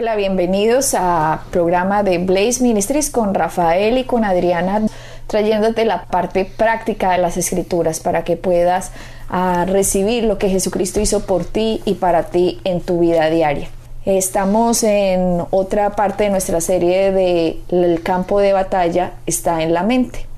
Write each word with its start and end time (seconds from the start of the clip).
Hola, 0.00 0.16
bienvenidos 0.16 0.94
a 0.98 1.42
programa 1.50 2.02
de 2.02 2.16
Blaze 2.16 2.62
Ministries 2.62 3.10
con 3.10 3.34
Rafael 3.34 3.98
y 3.98 4.04
con 4.04 4.24
Adriana, 4.24 4.80
trayéndote 5.26 5.84
la 5.84 6.06
parte 6.06 6.46
práctica 6.46 7.12
de 7.12 7.18
las 7.18 7.36
escrituras 7.36 8.00
para 8.00 8.24
que 8.24 8.38
puedas 8.38 8.92
ah, 9.28 9.66
recibir 9.68 10.24
lo 10.24 10.38
que 10.38 10.48
Jesucristo 10.48 11.02
hizo 11.02 11.26
por 11.26 11.44
ti 11.44 11.82
y 11.84 11.96
para 11.96 12.30
ti 12.30 12.62
en 12.64 12.80
tu 12.80 13.00
vida 13.00 13.28
diaria. 13.28 13.68
Estamos 14.06 14.84
en 14.84 15.42
otra 15.50 15.90
parte 15.90 16.24
de 16.24 16.30
nuestra 16.30 16.62
serie 16.62 17.12
de 17.12 17.60
El 17.68 18.02
campo 18.02 18.40
de 18.40 18.54
batalla 18.54 19.12
está 19.26 19.62
en 19.62 19.74
la 19.74 19.82
mente 19.82 20.29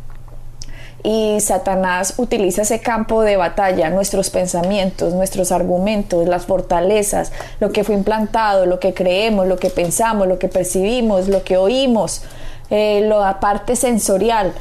y 1.04 1.40
Satanás 1.40 2.14
utiliza 2.16 2.62
ese 2.62 2.80
campo 2.80 3.22
de 3.22 3.36
batalla, 3.36 3.90
nuestros 3.90 4.30
pensamientos, 4.30 5.14
nuestros 5.14 5.50
argumentos, 5.50 6.28
las 6.28 6.46
fortalezas, 6.46 7.32
lo 7.58 7.72
que 7.72 7.82
fue 7.82 7.96
implantado, 7.96 8.66
lo 8.66 8.78
que 8.78 8.94
creemos, 8.94 9.48
lo 9.48 9.56
que 9.56 9.70
pensamos, 9.70 10.28
lo 10.28 10.38
que 10.38 10.48
percibimos, 10.48 11.28
lo 11.28 11.42
que 11.42 11.56
oímos, 11.56 12.22
eh, 12.70 13.04
la 13.04 13.40
parte 13.40 13.74
sensorial. 13.74 14.52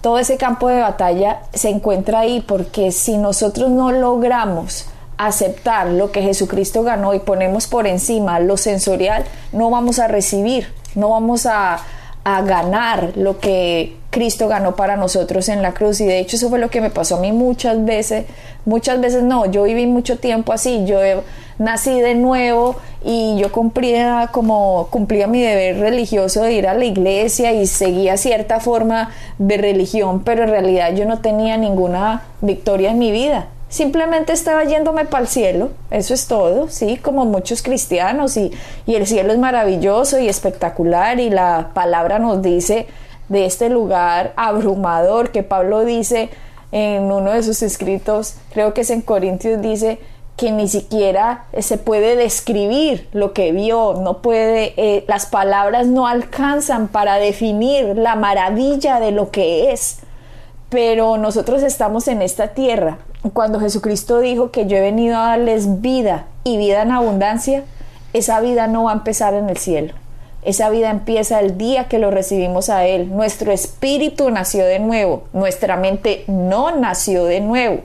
Todo 0.00 0.18
ese 0.18 0.38
campo 0.38 0.68
de 0.68 0.80
batalla 0.80 1.42
se 1.52 1.68
encuentra 1.68 2.20
ahí 2.20 2.40
porque 2.40 2.92
si 2.92 3.18
nosotros 3.18 3.68
no 3.68 3.92
logramos 3.92 4.86
aceptar 5.18 5.88
lo 5.88 6.10
que 6.12 6.22
Jesucristo 6.22 6.82
ganó 6.82 7.12
y 7.12 7.18
ponemos 7.18 7.66
por 7.66 7.86
encima 7.86 8.40
lo 8.40 8.56
sensorial, 8.56 9.24
no 9.52 9.68
vamos 9.68 9.98
a 9.98 10.08
recibir, 10.08 10.72
no 10.94 11.10
vamos 11.10 11.44
a, 11.44 11.78
a 12.24 12.40
ganar 12.40 13.12
lo 13.16 13.38
que 13.38 13.99
Cristo 14.10 14.48
ganó 14.48 14.76
para 14.76 14.96
nosotros 14.96 15.48
en 15.48 15.62
la 15.62 15.72
cruz. 15.72 16.00
Y 16.00 16.06
de 16.06 16.18
hecho 16.18 16.36
eso 16.36 16.48
fue 16.48 16.58
lo 16.58 16.68
que 16.68 16.80
me 16.80 16.90
pasó 16.90 17.16
a 17.16 17.20
mí 17.20 17.32
muchas 17.32 17.84
veces, 17.84 18.26
muchas 18.64 19.00
veces 19.00 19.22
no, 19.22 19.46
yo 19.46 19.62
viví 19.62 19.86
mucho 19.86 20.18
tiempo 20.18 20.52
así, 20.52 20.84
yo 20.84 20.98
nací 21.58 22.00
de 22.00 22.14
nuevo 22.14 22.76
y 23.04 23.36
yo 23.38 23.52
cumplía 23.52 24.28
como 24.32 24.88
cumplía 24.90 25.26
mi 25.26 25.42
deber 25.42 25.78
religioso 25.78 26.42
de 26.42 26.52
ir 26.54 26.66
a 26.66 26.74
la 26.74 26.84
iglesia 26.84 27.52
y 27.52 27.66
seguía 27.66 28.16
cierta 28.16 28.60
forma 28.60 29.10
de 29.38 29.56
religión, 29.56 30.22
pero 30.24 30.44
en 30.44 30.50
realidad 30.50 30.94
yo 30.94 31.04
no 31.06 31.20
tenía 31.20 31.56
ninguna 31.56 32.22
victoria 32.40 32.90
en 32.90 32.98
mi 32.98 33.12
vida. 33.12 33.48
Simplemente 33.68 34.32
estaba 34.32 34.64
yéndome 34.64 35.04
para 35.04 35.22
el 35.22 35.28
cielo, 35.28 35.70
eso 35.92 36.12
es 36.12 36.26
todo, 36.26 36.68
sí, 36.68 36.96
como 36.96 37.24
muchos 37.24 37.62
cristianos, 37.62 38.36
y, 38.36 38.50
y, 38.84 38.96
el 38.96 39.06
cielo 39.06 39.32
es 39.32 39.38
maravilloso 39.38 40.18
y 40.18 40.28
espectacular, 40.28 41.20
y 41.20 41.30
la 41.30 41.70
palabra 41.72 42.18
nos 42.18 42.42
dice 42.42 42.88
de 43.30 43.46
este 43.46 43.70
lugar 43.70 44.34
abrumador 44.36 45.30
que 45.30 45.42
Pablo 45.42 45.86
dice 45.86 46.28
en 46.70 47.10
uno 47.10 47.32
de 47.32 47.42
sus 47.42 47.62
escritos, 47.62 48.34
creo 48.52 48.74
que 48.74 48.82
es 48.82 48.90
en 48.90 49.00
Corintios, 49.00 49.62
dice 49.62 49.98
que 50.36 50.52
ni 50.52 50.68
siquiera 50.68 51.46
se 51.58 51.78
puede 51.78 52.16
describir 52.16 53.08
lo 53.12 53.32
que 53.32 53.52
vio, 53.52 53.94
no 53.94 54.20
puede, 54.20 54.74
eh, 54.76 55.04
las 55.08 55.24
palabras 55.24 55.86
no 55.86 56.06
alcanzan 56.06 56.88
para 56.88 57.16
definir 57.16 57.96
la 57.96 58.16
maravilla 58.16 59.00
de 59.00 59.12
lo 59.12 59.30
que 59.30 59.72
es 59.72 60.00
pero 60.70 61.18
nosotros 61.18 61.62
estamos 61.62 62.08
en 62.08 62.22
esta 62.22 62.48
tierra. 62.48 62.98
Cuando 63.34 63.60
Jesucristo 63.60 64.20
dijo 64.20 64.50
que 64.50 64.66
yo 64.66 64.76
he 64.76 64.80
venido 64.80 65.18
a 65.18 65.30
darles 65.30 65.82
vida 65.82 66.26
y 66.44 66.56
vida 66.56 66.82
en 66.82 66.92
abundancia, 66.92 67.64
esa 68.12 68.40
vida 68.40 68.68
no 68.68 68.84
va 68.84 68.92
a 68.92 68.94
empezar 68.94 69.34
en 69.34 69.50
el 69.50 69.58
cielo. 69.58 69.92
Esa 70.42 70.70
vida 70.70 70.90
empieza 70.90 71.40
el 71.40 71.58
día 71.58 71.84
que 71.88 71.98
lo 71.98 72.10
recibimos 72.10 72.70
a 72.70 72.86
Él. 72.86 73.10
Nuestro 73.10 73.52
espíritu 73.52 74.30
nació 74.30 74.64
de 74.64 74.78
nuevo. 74.78 75.24
Nuestra 75.32 75.76
mente 75.76 76.24
no 76.26 76.76
nació 76.76 77.24
de 77.24 77.40
nuevo. 77.40 77.80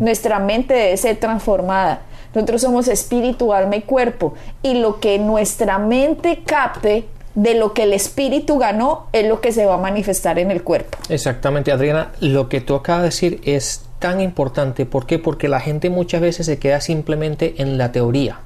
Nuestra 0.00 0.38
mente 0.38 0.74
debe 0.74 0.96
ser 0.96 1.16
transformada. 1.16 2.00
Nosotros 2.34 2.62
somos 2.62 2.88
espíritu, 2.88 3.52
alma 3.52 3.76
y 3.76 3.82
cuerpo. 3.82 4.34
Y 4.62 4.74
lo 4.74 5.00
que 5.00 5.18
nuestra 5.18 5.78
mente 5.78 6.42
capte 6.44 7.04
de 7.34 7.54
lo 7.54 7.72
que 7.72 7.84
el 7.84 7.92
espíritu 7.92 8.58
ganó 8.58 9.06
es 9.12 9.26
lo 9.26 9.40
que 9.40 9.52
se 9.52 9.64
va 9.64 9.74
a 9.74 9.78
manifestar 9.78 10.38
en 10.38 10.50
el 10.50 10.62
cuerpo. 10.62 10.98
Exactamente, 11.08 11.70
Adriana, 11.70 12.10
lo 12.20 12.48
que 12.48 12.60
tú 12.60 12.74
acabas 12.74 13.02
de 13.02 13.08
decir 13.08 13.40
es 13.44 13.82
tan 13.98 14.20
importante. 14.20 14.86
¿Por 14.86 15.06
qué? 15.06 15.18
Porque 15.18 15.48
la 15.48 15.60
gente 15.60 15.90
muchas 15.90 16.20
veces 16.20 16.46
se 16.46 16.58
queda 16.58 16.80
simplemente 16.80 17.54
en 17.58 17.78
la 17.78 17.92
teoría, 17.92 18.40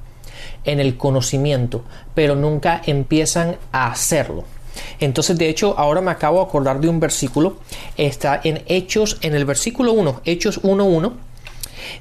en 0.65 0.81
el 0.81 0.97
conocimiento, 0.97 1.85
pero 2.15 2.35
nunca 2.35 2.81
empiezan 2.85 3.57
a 3.73 3.91
hacerlo. 3.91 4.45
Entonces, 5.01 5.37
de 5.39 5.49
hecho, 5.49 5.75
ahora 5.79 6.01
me 6.01 6.11
acabo 6.11 6.39
de 6.39 6.45
acordar 6.45 6.81
de 6.81 6.89
un 6.89 7.01
versículo. 7.01 7.59
Está 7.97 8.41
en 8.43 8.63
Hechos, 8.67 9.19
en 9.21 9.35
el 9.35 9.45
versículo 9.45 9.93
1, 9.93 10.23
Hechos 10.25 10.63
1.1. 10.63 11.13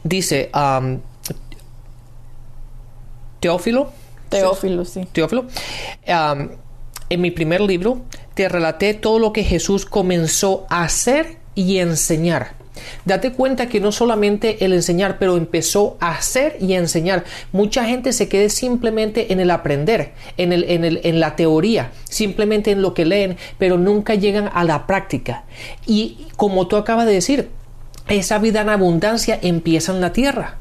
Dice, 0.03 0.49
um, 0.53 0.99
Teófilo. 3.39 3.91
Teófilo, 4.29 4.85
sí. 4.85 5.05
Teófilo. 5.11 5.47
Um, 6.07 6.49
en 7.09 7.21
mi 7.21 7.31
primer 7.31 7.59
libro 7.59 8.03
te 8.33 8.47
relaté 8.47 8.93
todo 8.93 9.19
lo 9.19 9.33
que 9.33 9.43
Jesús 9.43 9.85
comenzó 9.85 10.65
a 10.69 10.83
hacer 10.83 11.37
y 11.55 11.79
enseñar. 11.79 12.60
Date 13.05 13.31
cuenta 13.31 13.67
que 13.67 13.79
no 13.79 13.91
solamente 13.91 14.63
el 14.65 14.73
enseñar, 14.73 15.17
pero 15.19 15.37
empezó 15.37 15.97
a 15.99 16.11
hacer 16.11 16.57
y 16.59 16.73
a 16.73 16.77
enseñar. 16.77 17.23
Mucha 17.51 17.85
gente 17.85 18.13
se 18.13 18.27
queda 18.27 18.49
simplemente 18.49 19.33
en 19.33 19.39
el 19.39 19.51
aprender, 19.51 20.13
en, 20.37 20.53
el, 20.53 20.63
en, 20.65 20.83
el, 20.83 21.01
en 21.03 21.19
la 21.19 21.35
teoría, 21.35 21.91
simplemente 22.05 22.71
en 22.71 22.81
lo 22.81 22.93
que 22.93 23.05
leen, 23.05 23.37
pero 23.57 23.77
nunca 23.77 24.15
llegan 24.15 24.49
a 24.53 24.63
la 24.63 24.87
práctica. 24.87 25.43
Y 25.85 26.27
como 26.35 26.67
tú 26.67 26.75
acabas 26.75 27.05
de 27.05 27.13
decir, 27.13 27.49
esa 28.07 28.39
vida 28.39 28.61
en 28.61 28.69
abundancia 28.69 29.39
empieza 29.41 29.91
en 29.91 30.01
la 30.01 30.13
tierra 30.13 30.57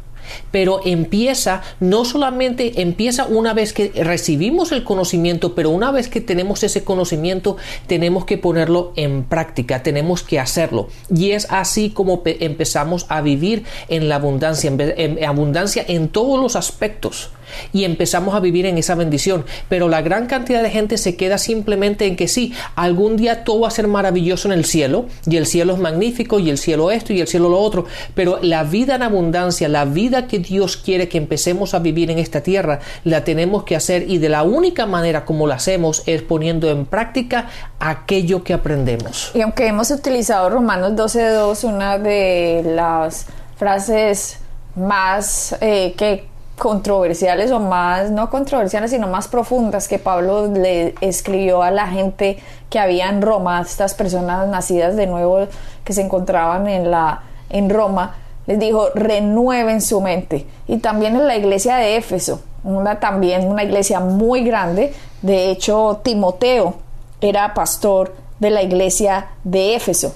pero 0.51 0.81
empieza, 0.85 1.63
no 1.81 2.05
solamente 2.05 2.83
empieza 2.83 3.27
una 3.27 3.55
vez 3.55 3.73
que 3.73 3.93
recibimos 3.95 4.73
el 4.73 4.85
conocimiento, 4.85 5.55
pero 5.55 5.71
una 5.71 5.91
vez 5.91 6.09
que 6.09 6.21
tenemos 6.21 6.63
ese 6.63 6.85
conocimiento, 6.85 7.57
tenemos 7.87 8.25
que 8.25 8.39
ponerlo 8.39 8.93
en 8.97 9.25
práctica, 9.25 9.83
tenemos 9.83 10.23
que 10.23 10.39
hacerlo. 10.39 10.89
Y 11.15 11.33
es 11.33 11.47
así 11.51 11.91
como 11.91 12.23
empezamos 12.25 13.07
a 13.09 13.21
vivir 13.21 13.65
en 13.89 14.09
la 14.09 14.17
abundancia, 14.17 14.71
en 14.71 15.25
abundancia 15.25 15.85
en 15.87 16.09
todos 16.09 16.41
los 16.41 16.57
aspectos 16.57 17.31
y 17.72 17.84
empezamos 17.84 18.34
a 18.34 18.41
vivir 18.41 18.66
en 18.66 18.78
esa 18.78 18.94
bendición. 18.94 19.44
Pero 19.69 19.88
la 19.88 20.03
gran 20.03 20.27
cantidad 20.27 20.62
de 20.62 20.71
gente 20.71 20.99
se 20.99 21.16
queda 21.16 21.38
simplemente 21.38 22.06
en 22.06 22.16
que 22.16 22.28
sí, 22.28 22.53
algún 22.75 23.16
día 23.16 23.44
todo 23.44 23.61
va 23.61 23.69
a 23.69 23.71
ser 23.71 23.88
maravilloso 23.88 24.49
en 24.49 24.53
el 24.53 24.65
cielo 24.65 25.06
y 25.27 25.37
el 25.37 25.47
cielo 25.47 25.75
es 25.75 25.78
magnífico 25.78 26.39
y 26.39 26.50
el 26.50 26.59
cielo 26.59 26.91
esto 26.91 27.12
y 27.12 27.21
el 27.21 27.28
cielo 27.28 27.49
lo 27.49 27.59
otro, 27.59 27.87
pero 28.15 28.39
la 28.43 28.65
vida 28.65 28.94
en 28.94 29.03
abundancia, 29.03 29.69
la 29.69 29.84
vida 29.84 30.27
que 30.27 30.39
Dios 30.39 30.77
quiere 30.77 31.09
que 31.09 31.19
empecemos 31.19 31.75
a 31.75 31.78
vivir 31.78 32.10
en 32.10 32.19
esta 32.19 32.43
tierra, 32.43 32.81
la 33.05 33.25
tenemos 33.25 33.65
que 33.65 33.77
hacer 33.77 34.09
y 34.09 34.19
de 34.19 34.28
la 34.28 34.43
única 34.43 34.87
manera 34.87 35.25
como 35.25 35.47
la 35.47 35.56
hacemos 35.56 36.03
es 36.06 36.22
poniendo 36.22 36.71
en 36.71 36.87
práctica 36.87 37.49
aquello 37.78 38.44
que 38.44 38.55
aprendemos. 38.55 39.33
Y 39.34 39.41
aunque 39.41 39.66
hemos 39.66 39.91
utilizado 39.91 40.50
Romanos 40.50 40.93
12.2, 40.93 41.65
una 41.65 41.99
de 41.99 42.62
las 42.65 43.27
frases 43.56 44.39
más 44.75 45.56
eh, 45.60 45.94
que 45.97 46.30
controversiales 46.60 47.50
o 47.53 47.59
más, 47.59 48.10
no 48.10 48.28
controversiales, 48.28 48.91
sino 48.91 49.09
más 49.09 49.28
profundas 49.28 49.88
que 49.88 49.98
Pablo 49.98 50.47
le 50.47 50.94
escribió 51.00 51.62
a 51.62 51.71
la 51.71 51.88
gente 51.88 52.38
que 52.69 52.78
había 52.78 53.09
en 53.09 53.22
Roma, 53.22 53.62
estas 53.62 53.94
personas 53.94 54.47
nacidas 54.47 54.95
de 54.95 55.07
nuevo 55.07 55.48
que 55.83 55.95
se 55.95 56.03
encontraban 56.03 56.68
en, 56.68 56.91
la, 56.91 57.22
en 57.48 57.71
Roma, 57.71 58.15
les 58.47 58.59
dijo, 58.59 58.91
renueven 58.95 59.80
su 59.80 60.03
mente. 60.03 60.47
Y 60.68 60.77
también 60.78 61.16
en 61.16 61.27
la 61.27 61.36
iglesia 61.36 61.77
de 61.77 61.97
Éfeso, 61.97 62.42
una 62.63 63.01
también 63.01 63.48
una 63.48 63.65
iglesia 63.65 64.01
muy 64.01 64.45
grande, 64.45 64.92
de 65.22 65.51
hecho 65.51 66.03
Timoteo 66.04 66.74
era 67.22 67.54
pastor 67.54 68.15
de 68.39 68.51
la 68.51 68.63
iglesia 68.63 69.28
de 69.45 69.77
Éfeso. 69.77 70.15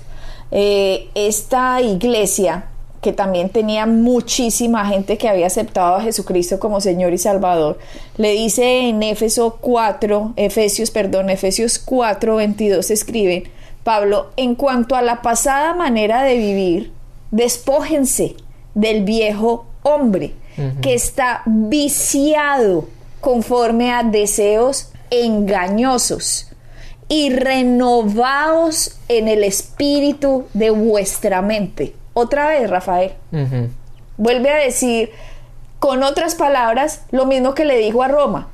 Eh, 0.51 1.09
esta 1.15 1.81
iglesia 1.81 2.67
que 3.05 3.13
también 3.13 3.51
tenía 3.51 3.85
muchísima 3.85 4.87
gente 4.87 5.19
que 5.19 5.29
había 5.29 5.49
aceptado 5.49 5.97
a 5.97 6.01
Jesucristo 6.01 6.59
como 6.59 6.81
Señor 6.81 7.13
y 7.13 7.19
Salvador, 7.19 7.79
le 8.17 8.31
dice 8.33 8.89
en 8.89 9.03
Éfeso 9.03 9.59
4, 9.61 10.33
Efesios, 10.37 10.91
perdón, 10.91 11.29
Efesios 11.29 11.79
4, 11.79 12.37
22 12.37 12.91
escribe, 12.91 13.45
Pablo, 13.83 14.31
en 14.39 14.55
cuanto 14.55 14.97
a 14.97 15.03
la 15.03 15.21
pasada 15.21 15.75
manera 15.75 16.23
de 16.23 16.39
vivir, 16.39 16.93
despójense 17.31 18.37
del 18.75 19.05
viejo 19.05 19.67
hombre 19.83 20.33
que 20.81 20.95
está 20.95 21.43
viciado 21.45 22.89
conforme 23.21 23.93
a 23.93 24.03
deseos 24.03 24.93
engañosos 25.11 26.51
y 27.09 27.29
renovaos 27.29 28.97
en 29.09 29.29
el 29.29 29.45
espíritu 29.45 30.47
de 30.55 30.71
vuestra 30.71 31.43
mente. 31.43 31.93
Otra 32.15 32.47
vez, 32.49 32.71
Rafael. 32.71 33.13
Vuelve 34.17 34.51
a 34.51 34.57
decir, 34.57 35.11
con 35.81 36.03
otras 36.03 36.35
palabras, 36.35 37.03
lo 37.11 37.27
mismo 37.27 37.55
que 37.55 37.65
le 37.65 37.77
dijo 37.77 38.03
a 38.03 38.09
Roma. 38.09 38.49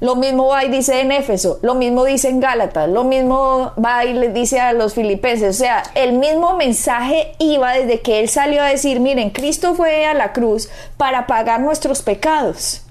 Lo 0.00 0.16
mismo 0.16 0.46
va 0.46 0.64
y 0.64 0.70
dice 0.70 1.00
en 1.00 1.12
Éfeso, 1.12 1.58
lo 1.60 1.74
mismo 1.74 2.04
dice 2.04 2.30
en 2.30 2.40
Gálatas, 2.40 2.88
lo 2.88 3.04
mismo 3.04 3.72
va 3.82 4.04
y 4.06 4.14
le 4.14 4.30
dice 4.30 4.58
a 4.58 4.72
los 4.72 4.94
filipenses. 4.94 5.56
O 5.56 5.58
sea, 5.58 5.82
el 5.94 6.14
mismo 6.14 6.56
mensaje 6.56 7.34
iba 7.38 7.72
desde 7.72 8.00
que 8.00 8.20
él 8.20 8.30
salió 8.30 8.62
a 8.62 8.68
decir, 8.68 8.98
miren, 8.98 9.28
Cristo 9.28 9.74
fue 9.74 10.06
a 10.06 10.14
la 10.14 10.32
cruz 10.32 10.70
para 10.96 11.26
pagar 11.26 11.60
nuestros 11.60 12.00
pecados. 12.00 12.82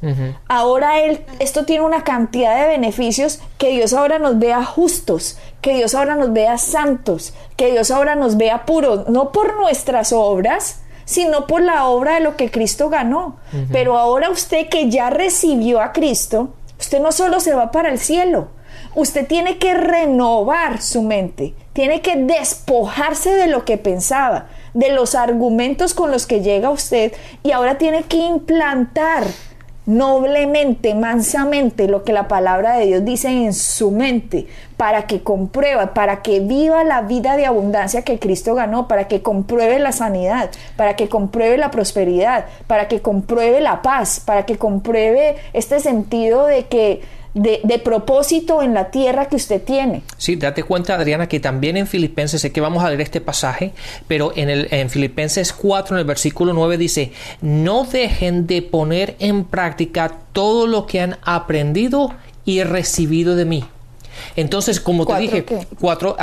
Ahora 0.47 1.01
él, 1.01 1.25
esto 1.39 1.65
tiene 1.65 1.83
una 1.83 2.03
cantidad 2.03 2.61
de 2.61 2.67
beneficios 2.67 3.39
que 3.57 3.69
Dios 3.69 3.93
ahora 3.93 4.19
nos 4.19 4.37
vea 4.37 4.63
justos, 4.63 5.39
que 5.61 5.73
Dios 5.73 5.95
ahora 5.95 6.15
nos 6.15 6.31
vea 6.31 6.59
santos, 6.59 7.33
que 7.55 7.71
Dios 7.71 7.89
ahora 7.89 8.15
nos 8.15 8.37
vea 8.37 8.65
puros, 8.67 9.09
no 9.09 9.31
por 9.31 9.55
nuestras 9.57 10.13
obras, 10.13 10.81
sino 11.05 11.47
por 11.47 11.61
la 11.61 11.87
obra 11.87 12.13
de 12.13 12.19
lo 12.19 12.37
que 12.37 12.51
Cristo 12.51 12.89
ganó. 12.89 13.37
Pero 13.71 13.97
ahora 13.97 14.29
usted 14.29 14.69
que 14.69 14.91
ya 14.91 15.09
recibió 15.09 15.81
a 15.81 15.91
Cristo, 15.91 16.49
Usted 16.79 16.99
no 17.01 17.11
solo 17.11 17.39
se 17.39 17.53
va 17.53 17.71
para 17.71 17.89
el 17.89 17.99
cielo, 17.99 18.49
usted 18.95 19.27
tiene 19.27 19.57
que 19.57 19.73
renovar 19.73 20.81
su 20.81 21.01
mente, 21.01 21.53
tiene 21.73 22.01
que 22.01 22.15
despojarse 22.15 23.33
de 23.33 23.47
lo 23.47 23.65
que 23.65 23.77
pensaba, 23.77 24.47
de 24.73 24.89
los 24.89 25.15
argumentos 25.15 25.93
con 25.93 26.11
los 26.11 26.25
que 26.25 26.41
llega 26.41 26.69
usted 26.69 27.13
y 27.43 27.51
ahora 27.51 27.77
tiene 27.77 28.03
que 28.03 28.17
implantar 28.17 29.23
noblemente, 29.89 30.93
mansamente 30.93 31.87
lo 31.87 32.03
que 32.03 32.13
la 32.13 32.27
palabra 32.27 32.77
de 32.77 32.85
Dios 32.85 33.05
dice 33.05 33.29
en 33.29 33.53
su 33.53 33.89
mente, 33.89 34.45
para 34.77 35.07
que 35.07 35.23
comprueba, 35.23 35.95
para 35.95 36.21
que 36.21 36.41
viva 36.41 36.83
la 36.83 37.01
vida 37.01 37.35
de 37.35 37.47
abundancia 37.47 38.03
que 38.03 38.19
Cristo 38.19 38.53
ganó, 38.53 38.87
para 38.87 39.07
que 39.07 39.23
compruebe 39.23 39.79
la 39.79 39.91
sanidad, 39.91 40.51
para 40.75 40.95
que 40.95 41.09
compruebe 41.09 41.57
la 41.57 41.71
prosperidad, 41.71 42.45
para 42.67 42.87
que 42.87 43.01
compruebe 43.01 43.61
la 43.61 43.81
paz, 43.81 44.19
para 44.19 44.45
que 44.45 44.59
compruebe 44.59 45.37
este 45.53 45.79
sentido 45.79 46.45
de 46.45 46.67
que 46.67 47.01
de, 47.33 47.81
propósito 47.83 48.61
en 48.61 48.73
la 48.73 48.91
tierra 48.91 49.27
que 49.27 49.35
usted 49.35 49.61
tiene. 49.61 50.03
Sí, 50.17 50.35
date 50.35 50.63
cuenta, 50.63 50.95
Adriana, 50.95 51.27
que 51.27 51.39
también 51.39 51.77
en 51.77 51.87
Filipenses, 51.87 52.41
sé 52.41 52.51
que 52.51 52.61
vamos 52.61 52.83
a 52.83 52.87
leer 52.87 53.01
este 53.01 53.21
pasaje, 53.21 53.73
pero 54.07 54.33
en, 54.35 54.49
el, 54.49 54.67
en 54.71 54.89
Filipenses 54.89 55.53
4, 55.53 55.95
en 55.95 55.99
el 55.99 56.05
versículo 56.05 56.53
9 56.53 56.77
dice, 56.77 57.11
no 57.41 57.85
dejen 57.85 58.47
de 58.47 58.61
poner 58.61 59.15
en 59.19 59.43
práctica 59.45 60.11
todo 60.33 60.67
lo 60.67 60.85
que 60.85 61.01
han 61.01 61.17
aprendido 61.23 62.13
y 62.45 62.63
recibido 62.63 63.35
de 63.35 63.45
mí. 63.45 63.63
Entonces, 64.35 64.79
como 64.79 65.05
te 65.05 65.17
dije, 65.17 65.45
4, 65.79 66.17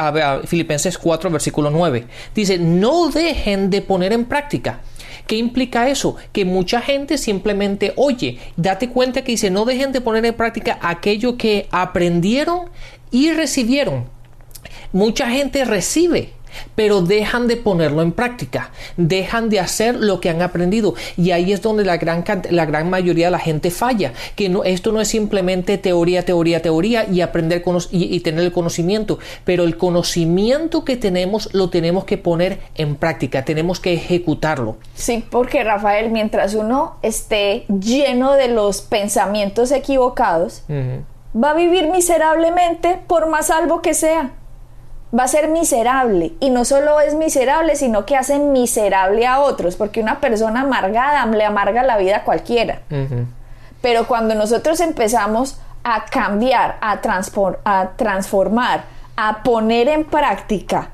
Filipenses 0.45 0.99
4, 0.99 1.31
versículo 1.31 1.71
9, 1.71 2.07
dice, 2.35 2.59
no 2.59 3.09
dejen 3.09 3.71
de 3.71 3.81
poner 3.83 4.13
en 4.13 4.25
práctica. 4.25 4.81
¿Qué 5.27 5.37
implica 5.37 5.89
eso? 5.89 6.17
Que 6.33 6.45
mucha 6.45 6.81
gente 6.81 7.19
simplemente 7.19 7.93
oye, 7.97 8.39
date 8.57 8.89
cuenta 8.91 9.23
que 9.23 9.33
dice, 9.33 9.51
no 9.51 9.65
dejen 9.65 9.93
de 9.93 10.01
poner 10.01 10.25
en 10.25 10.35
práctica 10.35 10.79
aquello 10.83 11.37
que 11.37 11.67
aprendieron 11.73 12.71
y 13.11 13.33
recibieron. 13.33 14.05
Mucha 14.93 15.29
gente 15.29 15.65
recibe, 15.65 16.33
pero 16.75 17.03
dejan 17.03 17.47
de 17.47 17.57
ponerlo 17.57 18.03
en 18.03 18.13
práctica, 18.13 18.71
dejan 18.97 19.49
de 19.49 19.61
hacer 19.61 19.97
lo 19.97 20.21
que 20.21 20.31
han 20.31 20.43
aprendido. 20.43 20.95
Y 21.17 21.31
ahí 21.31 21.53
es 21.53 21.63
donde 21.63 21.85
la 21.85 21.97
gran, 21.97 22.25
la 22.51 22.67
gran 22.67 22.91
mayoría 22.91 23.27
de 23.27 23.33
la 23.33 23.39
gente 23.39 23.71
falla, 23.71 24.13
que 24.35 24.49
no, 24.49 24.65
esto 24.65 24.93
no 24.93 25.01
es 25.01 25.09
simplemente 25.09 25.79
teoría, 25.79 26.25
teoría, 26.25 26.63
teoría 26.63 27.07
y 27.11 27.21
aprender 27.21 27.63
y, 27.91 28.15
y 28.15 28.21
tener 28.21 28.45
el 28.45 28.53
conocimiento, 28.53 29.19
pero 29.45 29.65
el 29.65 29.77
conocimiento 29.77 30.85
que 30.85 30.97
tenemos 30.97 31.53
lo 31.53 31.71
tenemos 31.71 32.05
que 32.05 32.19
poner 32.19 32.61
en 32.75 32.97
práctica, 32.97 33.45
tenemos 33.45 33.81
que 33.81 33.95
ejecutarlo. 33.95 34.77
Sí, 34.95 35.25
porque 35.31 35.65
Rafael, 35.65 36.11
mientras 36.11 36.55
uno 36.55 36.97
esté 37.03 37.65
lleno 37.69 38.33
de 38.33 38.49
los 38.49 38.83
pensamientos 38.83 39.73
equivocados, 39.73 40.63
va 40.69 41.51
a 41.51 41.55
vivir 41.55 41.89
miserablemente 41.91 42.99
por 43.07 43.29
más 43.29 43.49
salvo 43.49 43.83
que 43.83 43.95
sea 43.95 44.33
va 45.17 45.25
a 45.25 45.29
ser 45.29 45.49
miserable. 45.49 46.35
Y 46.41 46.51
no 46.51 46.65
solo 46.65 47.01
es 47.01 47.15
miserable, 47.15 47.77
sino 47.77 48.07
que 48.07 48.17
hace 48.17 48.39
miserable 48.39 49.27
a 49.27 49.41
otros, 49.41 49.77
porque 49.77 50.01
una 50.01 50.21
persona 50.21 50.63
amargada 50.63 51.27
le 51.27 51.45
amarga 51.45 51.83
la 51.83 51.97
vida 51.97 52.19
a 52.19 52.25
cualquiera. 52.25 52.81
Pero 53.83 54.07
cuando 54.07 54.35
nosotros 54.35 54.81
empezamos 54.81 55.59
a 55.85 56.05
cambiar, 56.07 56.79
a, 56.81 57.01
a 57.65 57.97
transformar, 57.97 58.85
a 59.17 59.43
poner 59.43 59.89
en 59.89 60.05
práctica 60.05 60.91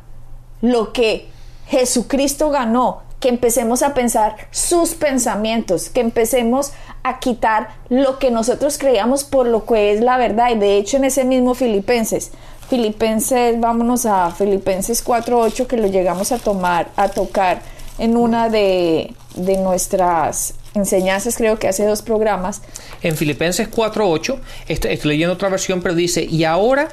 lo 0.61 0.93
que 0.93 1.29
Jesucristo 1.67 2.51
ganó, 2.51 3.03
que 3.19 3.29
empecemos 3.29 3.83
a 3.83 3.95
pensar 3.95 4.37
sus 4.51 4.95
pensamientos, 4.95 5.89
que 5.89 6.01
empecemos 6.01 6.73
a 7.05 7.21
quitar 7.21 7.69
lo 7.89 8.19
que 8.19 8.31
nosotros 8.31 8.79
creíamos 8.79 9.25
por 9.25 9.47
lo 9.47 9.65
que 9.65 9.93
es 9.93 10.01
la 10.01 10.19
verdad. 10.19 10.51
Y 10.51 10.59
de 10.59 10.77
hecho 10.77 10.97
en 10.97 11.05
ese 11.05 11.25
mismo 11.25 11.55
Filipenses 11.55 12.33
Filipenses, 12.69 13.61
vámonos 13.61 14.07
a 14.07 14.31
Filipenses 14.31 15.05
4.8 15.05 15.67
que 15.67 15.77
lo 15.77 15.89
llegamos 15.89 16.33
a 16.33 16.39
tomar, 16.39 16.91
a 16.97 17.09
tocar 17.09 17.63
en 17.99 18.17
una 18.17 18.49
de, 18.49 19.15
de 19.35 19.59
nuestras 19.59 20.55
enseñanzas, 20.75 21.37
creo 21.37 21.59
que 21.59 21.69
hace 21.69 21.85
dos 21.85 22.03
programas. 22.03 22.63
En 23.03 23.17
Filipenses 23.17 23.71
4.8, 23.71 24.39
estoy, 24.69 24.93
estoy 24.93 25.11
leyendo 25.11 25.35
otra 25.35 25.49
versión, 25.49 25.83
pero 25.83 25.95
dice, 25.95 26.25
y 26.25 26.45
ahora 26.45 26.89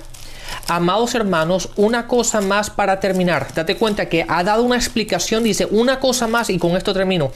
Amados 0.68 1.16
hermanos, 1.16 1.70
una 1.76 2.08
cosa 2.08 2.42
más 2.42 2.70
para 2.70 3.00
terminar. 3.00 3.48
Date 3.54 3.76
cuenta 3.76 4.08
que 4.08 4.26
ha 4.28 4.44
dado 4.44 4.64
una 4.64 4.76
explicación, 4.76 5.44
dice 5.44 5.68
una 5.72 6.00
cosa 6.00 6.28
más 6.28 6.50
y 6.50 6.58
con 6.58 6.76
esto 6.76 6.94
termino. 6.94 7.32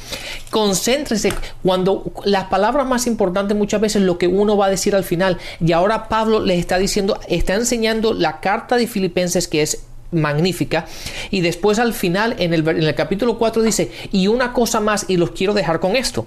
Concéntrese 0.50 1.34
cuando 1.64 2.12
las 2.26 2.46
palabras 2.46 2.88
más 2.88 3.08
importantes 3.08 3.58
muchas 3.58 3.82
veces 3.82 4.02
lo 4.02 4.18
que 4.18 4.28
uno 4.28 4.58
va 4.58 4.68
a 4.68 4.70
decir 4.70 4.96
al 4.96 5.04
final. 5.04 5.38
Y 5.60 5.72
ahora 5.72 6.08
Pablo 6.08 6.40
les 6.40 6.60
está 6.60 6.78
diciendo, 6.78 7.20
está 7.28 7.56
enseñando 7.56 8.14
la 8.14 8.40
carta 8.40 8.78
de 8.78 8.88
Filipenses 8.88 9.48
que 9.48 9.62
es 9.62 9.84
magnífica. 10.12 10.86
Y 11.32 11.42
después 11.42 11.80
al 11.80 11.94
final, 11.94 12.36
en 12.40 12.54
el, 12.54 12.68
en 12.68 12.84
el 12.84 12.96
capítulo 12.96 13.38
4 13.38 13.64
dice, 13.64 13.92
y 14.12 14.28
una 14.28 14.54
cosa 14.54 14.80
más, 14.80 15.06
y 15.08 15.18
los 15.18 15.32
quiero 15.32 15.54
dejar 15.54 15.80
con 15.80 15.96
esto. 15.96 16.26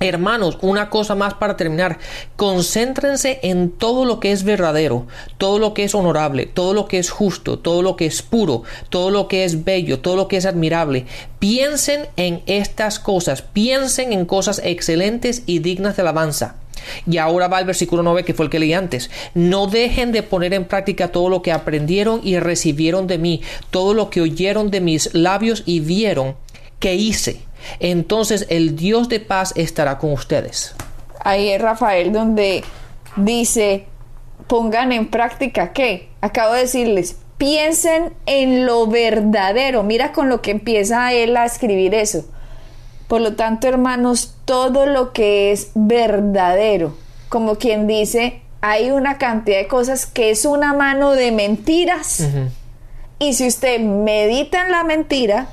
Hermanos, 0.00 0.58
una 0.62 0.90
cosa 0.90 1.14
más 1.14 1.34
para 1.34 1.56
terminar. 1.56 1.98
Concéntrense 2.36 3.38
en 3.42 3.70
todo 3.70 4.04
lo 4.04 4.18
que 4.18 4.32
es 4.32 4.42
verdadero, 4.42 5.06
todo 5.38 5.58
lo 5.58 5.74
que 5.74 5.84
es 5.84 5.94
honorable, 5.94 6.46
todo 6.46 6.74
lo 6.74 6.88
que 6.88 6.98
es 6.98 7.10
justo, 7.10 7.58
todo 7.58 7.82
lo 7.82 7.94
que 7.94 8.06
es 8.06 8.22
puro, 8.22 8.64
todo 8.88 9.10
lo 9.10 9.28
que 9.28 9.44
es 9.44 9.64
bello, 9.64 10.00
todo 10.00 10.16
lo 10.16 10.26
que 10.26 10.38
es 10.38 10.46
admirable. 10.46 11.06
Piensen 11.38 12.08
en 12.16 12.42
estas 12.46 12.98
cosas, 12.98 13.42
piensen 13.42 14.12
en 14.12 14.24
cosas 14.24 14.60
excelentes 14.64 15.44
y 15.46 15.60
dignas 15.60 15.94
de 15.96 16.02
alabanza. 16.02 16.56
Y 17.06 17.18
ahora 17.18 17.46
va 17.46 17.60
el 17.60 17.66
versículo 17.66 18.02
9 18.02 18.24
que 18.24 18.34
fue 18.34 18.46
el 18.46 18.50
que 18.50 18.58
leí 18.58 18.72
antes. 18.72 19.08
No 19.34 19.68
dejen 19.68 20.10
de 20.10 20.24
poner 20.24 20.52
en 20.52 20.64
práctica 20.64 21.08
todo 21.08 21.28
lo 21.28 21.42
que 21.42 21.52
aprendieron 21.52 22.20
y 22.24 22.40
recibieron 22.40 23.06
de 23.06 23.18
mí, 23.18 23.42
todo 23.70 23.94
lo 23.94 24.10
que 24.10 24.20
oyeron 24.20 24.72
de 24.72 24.80
mis 24.80 25.14
labios 25.14 25.62
y 25.64 25.78
vieron 25.78 26.34
que 26.80 26.96
hice 26.96 27.40
entonces 27.80 28.46
el 28.48 28.76
Dios 28.76 29.08
de 29.08 29.20
paz 29.20 29.52
estará 29.56 29.98
con 29.98 30.12
ustedes. 30.12 30.74
Ahí 31.20 31.50
es 31.50 31.60
Rafael 31.60 32.12
donde 32.12 32.64
dice, 33.16 33.86
pongan 34.46 34.92
en 34.92 35.08
práctica 35.08 35.72
qué. 35.72 36.08
Acabo 36.20 36.54
de 36.54 36.60
decirles, 36.60 37.16
piensen 37.38 38.12
en 38.26 38.66
lo 38.66 38.86
verdadero. 38.86 39.82
Mira 39.82 40.12
con 40.12 40.28
lo 40.28 40.42
que 40.42 40.52
empieza 40.52 41.12
él 41.12 41.36
a 41.36 41.44
escribir 41.44 41.94
eso. 41.94 42.24
Por 43.08 43.20
lo 43.20 43.34
tanto, 43.34 43.68
hermanos, 43.68 44.36
todo 44.44 44.86
lo 44.86 45.12
que 45.12 45.52
es 45.52 45.70
verdadero, 45.74 46.96
como 47.28 47.56
quien 47.56 47.86
dice, 47.86 48.42
hay 48.60 48.90
una 48.90 49.18
cantidad 49.18 49.58
de 49.58 49.66
cosas 49.66 50.06
que 50.06 50.30
es 50.30 50.44
una 50.44 50.72
mano 50.72 51.10
de 51.10 51.32
mentiras. 51.32 52.28
Y 53.18 53.34
si 53.34 53.48
usted 53.48 53.80
medita 53.80 54.64
en 54.64 54.70
la 54.70 54.84
mentira, 54.84 55.48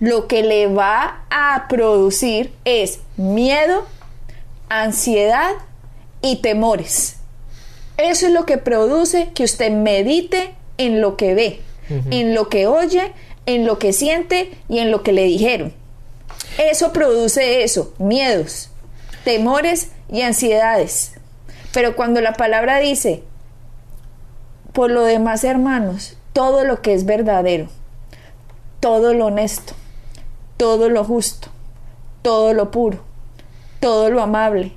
lo 0.00 0.28
que 0.28 0.42
le 0.42 0.68
va 0.68 1.24
a 1.30 1.66
producir 1.68 2.52
es 2.64 3.00
miedo, 3.16 3.86
ansiedad 4.68 5.52
y 6.22 6.36
temores. 6.36 7.16
Eso 7.96 8.26
es 8.26 8.32
lo 8.32 8.46
que 8.46 8.58
produce 8.58 9.30
que 9.34 9.44
usted 9.44 9.72
medite 9.72 10.54
en 10.76 11.00
lo 11.00 11.16
que 11.16 11.34
ve, 11.34 11.60
en 12.10 12.34
lo 12.34 12.48
que 12.48 12.66
oye, 12.66 13.12
en 13.46 13.66
lo 13.66 13.78
que 13.78 13.92
siente 13.92 14.56
y 14.68 14.78
en 14.78 14.90
lo 14.90 15.02
que 15.02 15.12
le 15.12 15.24
dijeron. 15.24 15.72
Eso 16.58 16.92
produce 16.92 17.64
eso, 17.64 17.92
miedos, 17.98 18.70
temores 19.24 19.90
y 20.10 20.22
ansiedades. 20.22 21.14
Pero 21.72 21.96
cuando 21.96 22.20
la 22.20 22.34
palabra 22.34 22.78
dice, 22.78 23.22
por 24.72 24.90
lo 24.90 25.02
demás 25.02 25.42
hermanos, 25.44 26.16
todo 26.32 26.64
lo 26.64 26.82
que 26.82 26.94
es 26.94 27.04
verdadero, 27.04 27.68
todo 28.80 29.12
lo 29.12 29.26
honesto, 29.26 29.74
todo 30.58 30.90
lo 30.90 31.04
justo, 31.04 31.48
todo 32.20 32.52
lo 32.52 32.70
puro, 32.70 32.98
todo 33.80 34.10
lo 34.10 34.20
amable, 34.20 34.72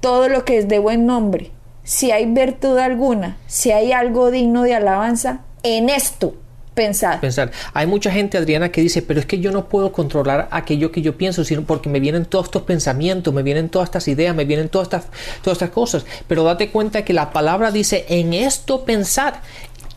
todo 0.00 0.30
lo 0.30 0.46
que 0.46 0.56
es 0.56 0.68
de 0.68 0.78
buen 0.78 1.04
nombre, 1.04 1.50
si 1.82 2.12
hay 2.12 2.24
virtud 2.26 2.78
alguna, 2.78 3.36
si 3.46 3.72
hay 3.72 3.92
algo 3.92 4.30
digno 4.30 4.62
de 4.62 4.74
alabanza, 4.74 5.40
en 5.62 5.90
esto 5.90 6.34
pensar. 6.76 7.20
Pensar. 7.20 7.50
Hay 7.72 7.88
mucha 7.88 8.12
gente, 8.12 8.38
Adriana, 8.38 8.70
que 8.70 8.80
dice, 8.80 9.02
pero 9.02 9.18
es 9.18 9.26
que 9.26 9.40
yo 9.40 9.50
no 9.50 9.68
puedo 9.68 9.90
controlar 9.90 10.46
aquello 10.52 10.92
que 10.92 11.02
yo 11.02 11.16
pienso, 11.16 11.42
sino 11.44 11.62
porque 11.62 11.88
me 11.88 11.98
vienen 11.98 12.24
todos 12.26 12.44
estos 12.44 12.62
pensamientos, 12.62 13.34
me 13.34 13.42
vienen 13.42 13.68
todas 13.68 13.86
estas 13.86 14.06
ideas, 14.06 14.36
me 14.36 14.44
vienen 14.44 14.68
todas 14.68 14.86
estas, 14.86 15.06
todas 15.42 15.56
estas 15.56 15.70
cosas. 15.70 16.04
Pero 16.28 16.44
date 16.44 16.70
cuenta 16.70 17.04
que 17.04 17.14
la 17.14 17.32
palabra 17.32 17.72
dice, 17.72 18.04
en 18.08 18.34
esto 18.34 18.84
pensar 18.84 19.40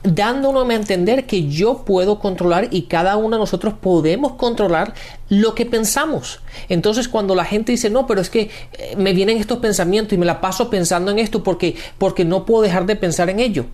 dándonos 0.03 0.69
a 0.69 0.73
entender 0.73 1.25
que 1.25 1.49
yo 1.49 1.83
puedo 1.83 2.19
controlar 2.19 2.69
y 2.71 2.83
cada 2.83 3.17
uno 3.17 3.35
de 3.35 3.39
nosotros 3.39 3.73
podemos 3.73 4.33
controlar 4.33 4.93
lo 5.27 5.55
que 5.55 5.65
pensamos. 5.65 6.39
Entonces 6.69 7.09
cuando 7.09 7.35
la 7.35 7.43
gente 7.43 7.73
dice, 7.73 7.89
no, 7.89 8.07
pero 8.07 8.21
es 8.21 8.29
que 8.29 8.49
eh, 8.73 8.95
me 8.97 9.13
vienen 9.13 9.37
estos 9.37 9.59
pensamientos 9.59 10.13
y 10.13 10.17
me 10.17 10.25
la 10.25 10.39
paso 10.39 10.69
pensando 10.69 11.11
en 11.11 11.19
esto 11.19 11.43
porque, 11.43 11.75
porque 11.97 12.23
no 12.23 12.45
puedo 12.45 12.63
dejar 12.63 12.85
de 12.85 12.95
pensar 12.95 13.29
en 13.29 13.39
ello. 13.39 13.65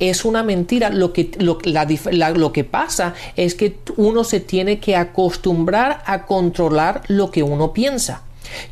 Es 0.00 0.24
una 0.24 0.42
mentira. 0.42 0.90
Lo 0.90 1.12
que, 1.12 1.30
lo, 1.38 1.58
lo 1.62 2.52
que 2.52 2.64
pasa 2.64 3.14
es 3.36 3.54
que 3.54 3.78
uno 3.96 4.24
se 4.24 4.40
tiene 4.40 4.80
que 4.80 4.96
acostumbrar 4.96 6.02
a 6.06 6.26
controlar 6.26 7.02
lo 7.06 7.30
que 7.30 7.42
uno 7.44 7.72
piensa. 7.72 8.22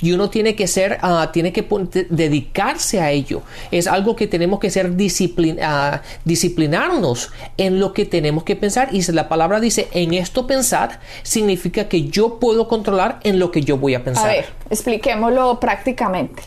Y 0.00 0.12
uno 0.12 0.30
tiene 0.30 0.54
que 0.54 0.66
ser, 0.66 0.98
uh, 1.02 1.30
tiene 1.32 1.52
que 1.52 1.66
dedicarse 2.10 3.00
a 3.00 3.10
ello. 3.10 3.42
Es 3.70 3.86
algo 3.86 4.16
que 4.16 4.26
tenemos 4.26 4.60
que 4.60 4.70
ser 4.70 4.96
disciplin 4.96 5.58
uh, 5.58 5.98
disciplinarnos 6.24 7.30
en 7.56 7.80
lo 7.80 7.92
que 7.92 8.04
tenemos 8.04 8.44
que 8.44 8.56
pensar. 8.56 8.88
Y 8.92 9.02
si 9.02 9.12
la 9.12 9.28
palabra 9.28 9.60
dice 9.60 9.88
en 9.92 10.14
esto 10.14 10.46
pensar, 10.46 11.00
significa 11.22 11.88
que 11.88 12.08
yo 12.08 12.38
puedo 12.38 12.68
controlar 12.68 13.20
en 13.22 13.38
lo 13.38 13.50
que 13.50 13.62
yo 13.62 13.76
voy 13.76 13.94
a 13.94 14.04
pensar. 14.04 14.28
A 14.28 14.32
ver, 14.32 14.46
expliquémoslo 14.70 15.60
prácticamente. 15.60 16.42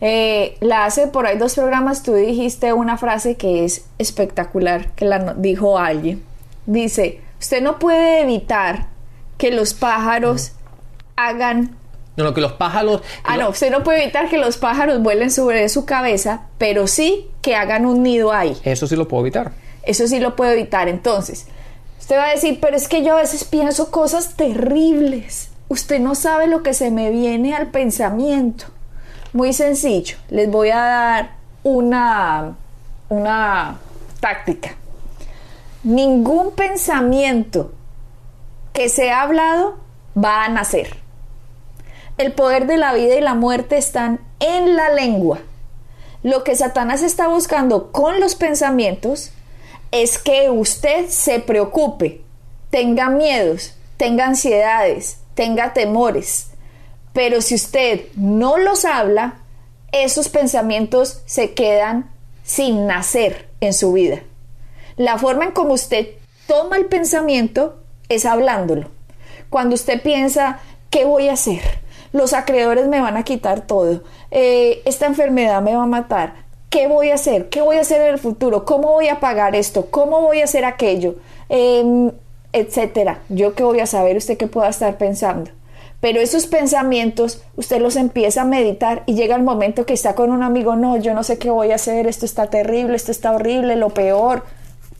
Eh, 0.00 0.56
la 0.60 0.86
hace 0.86 1.08
por 1.08 1.26
ahí 1.26 1.36
dos 1.36 1.54
programas, 1.54 2.02
tú 2.02 2.14
dijiste 2.14 2.72
una 2.72 2.96
frase 2.96 3.36
que 3.36 3.64
es 3.64 3.84
espectacular, 3.98 4.92
que 4.92 5.04
la 5.04 5.34
dijo 5.34 5.78
alguien. 5.78 6.22
Dice, 6.66 7.20
usted 7.38 7.62
no 7.62 7.78
puede 7.78 8.22
evitar 8.22 8.86
que 9.36 9.50
los 9.50 9.74
pájaros 9.74 10.52
hagan 11.16 11.76
no, 12.24 12.34
que 12.34 12.40
los 12.40 12.52
pájaros... 12.52 13.02
Ah, 13.24 13.36
no, 13.36 13.50
usted 13.50 13.70
no 13.70 13.82
puede 13.82 14.02
evitar 14.02 14.28
que 14.28 14.38
los 14.38 14.56
pájaros 14.56 15.02
vuelen 15.02 15.30
sobre 15.30 15.68
su 15.68 15.84
cabeza, 15.84 16.42
pero 16.58 16.86
sí 16.86 17.28
que 17.42 17.56
hagan 17.56 17.86
un 17.86 18.02
nido 18.02 18.32
ahí. 18.32 18.56
Eso 18.64 18.86
sí 18.86 18.96
lo 18.96 19.08
puedo 19.08 19.22
evitar. 19.22 19.52
Eso 19.82 20.06
sí 20.06 20.20
lo 20.20 20.36
puedo 20.36 20.52
evitar. 20.52 20.88
Entonces, 20.88 21.46
usted 21.98 22.16
va 22.16 22.26
a 22.26 22.30
decir, 22.32 22.58
pero 22.60 22.76
es 22.76 22.88
que 22.88 23.02
yo 23.02 23.14
a 23.14 23.20
veces 23.20 23.44
pienso 23.44 23.90
cosas 23.90 24.34
terribles. 24.36 25.50
Usted 25.68 26.00
no 26.00 26.14
sabe 26.14 26.46
lo 26.46 26.62
que 26.62 26.74
se 26.74 26.90
me 26.90 27.10
viene 27.10 27.54
al 27.54 27.68
pensamiento. 27.68 28.66
Muy 29.32 29.52
sencillo. 29.52 30.16
Les 30.28 30.50
voy 30.50 30.70
a 30.70 30.80
dar 30.80 31.30
una, 31.62 32.56
una 33.08 33.78
táctica. 34.20 34.74
Ningún 35.84 36.52
pensamiento 36.52 37.72
que 38.72 38.88
se 38.88 39.10
ha 39.10 39.22
hablado 39.22 39.78
va 40.16 40.44
a 40.44 40.48
nacer 40.48 41.00
el 42.20 42.32
poder 42.32 42.66
de 42.66 42.76
la 42.76 42.92
vida 42.92 43.16
y 43.16 43.20
la 43.20 43.34
muerte 43.34 43.78
están 43.78 44.20
en 44.40 44.76
la 44.76 44.90
lengua. 44.90 45.40
Lo 46.22 46.44
que 46.44 46.54
Satanás 46.54 47.02
está 47.02 47.28
buscando 47.28 47.92
con 47.92 48.20
los 48.20 48.34
pensamientos 48.34 49.30
es 49.90 50.18
que 50.18 50.50
usted 50.50 51.08
se 51.08 51.40
preocupe, 51.40 52.20
tenga 52.68 53.08
miedos, 53.08 53.74
tenga 53.96 54.26
ansiedades, 54.26 55.18
tenga 55.34 55.72
temores. 55.72 56.50
Pero 57.14 57.40
si 57.40 57.54
usted 57.54 58.02
no 58.16 58.58
los 58.58 58.84
habla, 58.84 59.38
esos 59.90 60.28
pensamientos 60.28 61.22
se 61.24 61.54
quedan 61.54 62.10
sin 62.44 62.86
nacer 62.86 63.48
en 63.60 63.72
su 63.72 63.94
vida. 63.94 64.20
La 64.96 65.16
forma 65.16 65.46
en 65.46 65.52
como 65.52 65.72
usted 65.72 66.08
toma 66.46 66.76
el 66.76 66.86
pensamiento 66.86 67.82
es 68.10 68.26
hablándolo. 68.26 68.90
Cuando 69.48 69.74
usted 69.74 70.02
piensa, 70.02 70.60
¿qué 70.90 71.06
voy 71.06 71.28
a 71.28 71.32
hacer? 71.32 71.80
Los 72.12 72.32
acreedores 72.32 72.86
me 72.88 73.00
van 73.00 73.16
a 73.16 73.24
quitar 73.24 73.62
todo, 73.62 74.02
eh, 74.30 74.82
esta 74.84 75.06
enfermedad 75.06 75.62
me 75.62 75.76
va 75.76 75.84
a 75.84 75.86
matar, 75.86 76.34
¿qué 76.70 76.86
voy 76.86 77.10
a 77.10 77.14
hacer? 77.14 77.48
¿Qué 77.48 77.60
voy 77.60 77.76
a 77.76 77.80
hacer 77.80 78.00
en 78.00 78.08
el 78.08 78.18
futuro? 78.18 78.64
¿Cómo 78.64 78.92
voy 78.92 79.08
a 79.08 79.20
pagar 79.20 79.54
esto? 79.54 79.86
¿Cómo 79.90 80.20
voy 80.20 80.40
a 80.40 80.44
hacer 80.44 80.64
aquello? 80.64 81.16
Em, 81.48 82.10
etcétera. 82.52 83.20
Yo 83.28 83.54
qué 83.54 83.62
voy 83.62 83.80
a 83.80 83.86
saber 83.86 84.16
usted 84.16 84.36
qué 84.36 84.46
pueda 84.46 84.68
estar 84.68 84.96
pensando. 84.98 85.50
Pero 86.00 86.20
esos 86.20 86.46
pensamientos 86.46 87.42
usted 87.56 87.80
los 87.80 87.96
empieza 87.96 88.42
a 88.42 88.46
meditar 88.46 89.02
y 89.06 89.14
llega 89.14 89.36
el 89.36 89.42
momento 89.42 89.84
que 89.84 89.92
está 89.92 90.14
con 90.14 90.30
un 90.30 90.42
amigo, 90.42 90.74
no, 90.74 90.96
yo 90.96 91.12
no 91.12 91.22
sé 91.22 91.38
qué 91.38 91.50
voy 91.50 91.72
a 91.72 91.74
hacer, 91.74 92.06
esto 92.06 92.24
está 92.24 92.46
terrible, 92.46 92.96
esto 92.96 93.10
está 93.10 93.32
horrible, 93.32 93.76
lo 93.76 93.90
peor. 93.90 94.44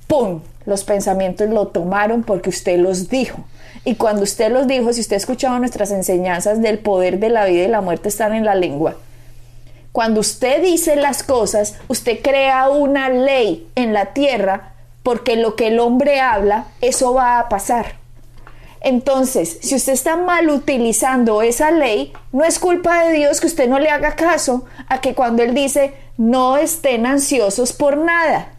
¡Pum! 0.07 0.41
Los 0.67 0.85
pensamientos 0.85 1.49
lo 1.49 1.69
tomaron 1.69 2.23
porque 2.23 2.51
usted 2.51 2.79
los 2.79 3.09
dijo. 3.09 3.39
Y 3.85 3.95
cuando 3.95 4.23
usted 4.23 4.53
los 4.53 4.67
dijo, 4.67 4.93
si 4.93 5.01
usted 5.01 5.15
ha 5.15 5.19
escuchado 5.19 5.59
nuestras 5.59 5.91
enseñanzas 5.91 6.61
del 6.61 6.79
poder 6.79 7.19
de 7.19 7.31
la 7.31 7.47
vida 7.47 7.65
y 7.65 7.69
la 7.69 7.81
muerte 7.81 8.09
están 8.09 8.35
en 8.35 8.45
la 8.45 8.55
lengua, 8.55 8.97
cuando 9.93 10.21
usted 10.21 10.63
dice 10.63 10.97
las 10.97 11.23
cosas, 11.23 11.77
usted 11.89 12.21
crea 12.23 12.69
una 12.69 13.09
ley 13.09 13.67
en 13.75 13.93
la 13.93 14.13
tierra 14.13 14.75
porque 15.03 15.37
lo 15.37 15.57
que 15.57 15.69
el 15.69 15.81
hombre 15.81 16.21
habla, 16.21 16.67
eso 16.81 17.15
va 17.15 17.39
a 17.39 17.49
pasar. 17.49 17.97
Entonces, 18.83 19.59
si 19.63 19.75
usted 19.75 19.93
está 19.93 20.17
mal 20.17 20.49
utilizando 20.49 21.43
esa 21.43 21.71
ley, 21.71 22.13
no 22.33 22.45
es 22.45 22.59
culpa 22.59 23.05
de 23.05 23.15
Dios 23.15 23.41
que 23.41 23.47
usted 23.47 23.69
no 23.69 23.79
le 23.79 23.91
haga 23.91 24.15
caso 24.15 24.65
a 24.89 25.01
que 25.01 25.15
cuando 25.15 25.43
Él 25.43 25.55
dice, 25.55 25.93
no 26.17 26.57
estén 26.57 27.05
ansiosos 27.05 27.73
por 27.73 27.97
nada. 27.97 28.53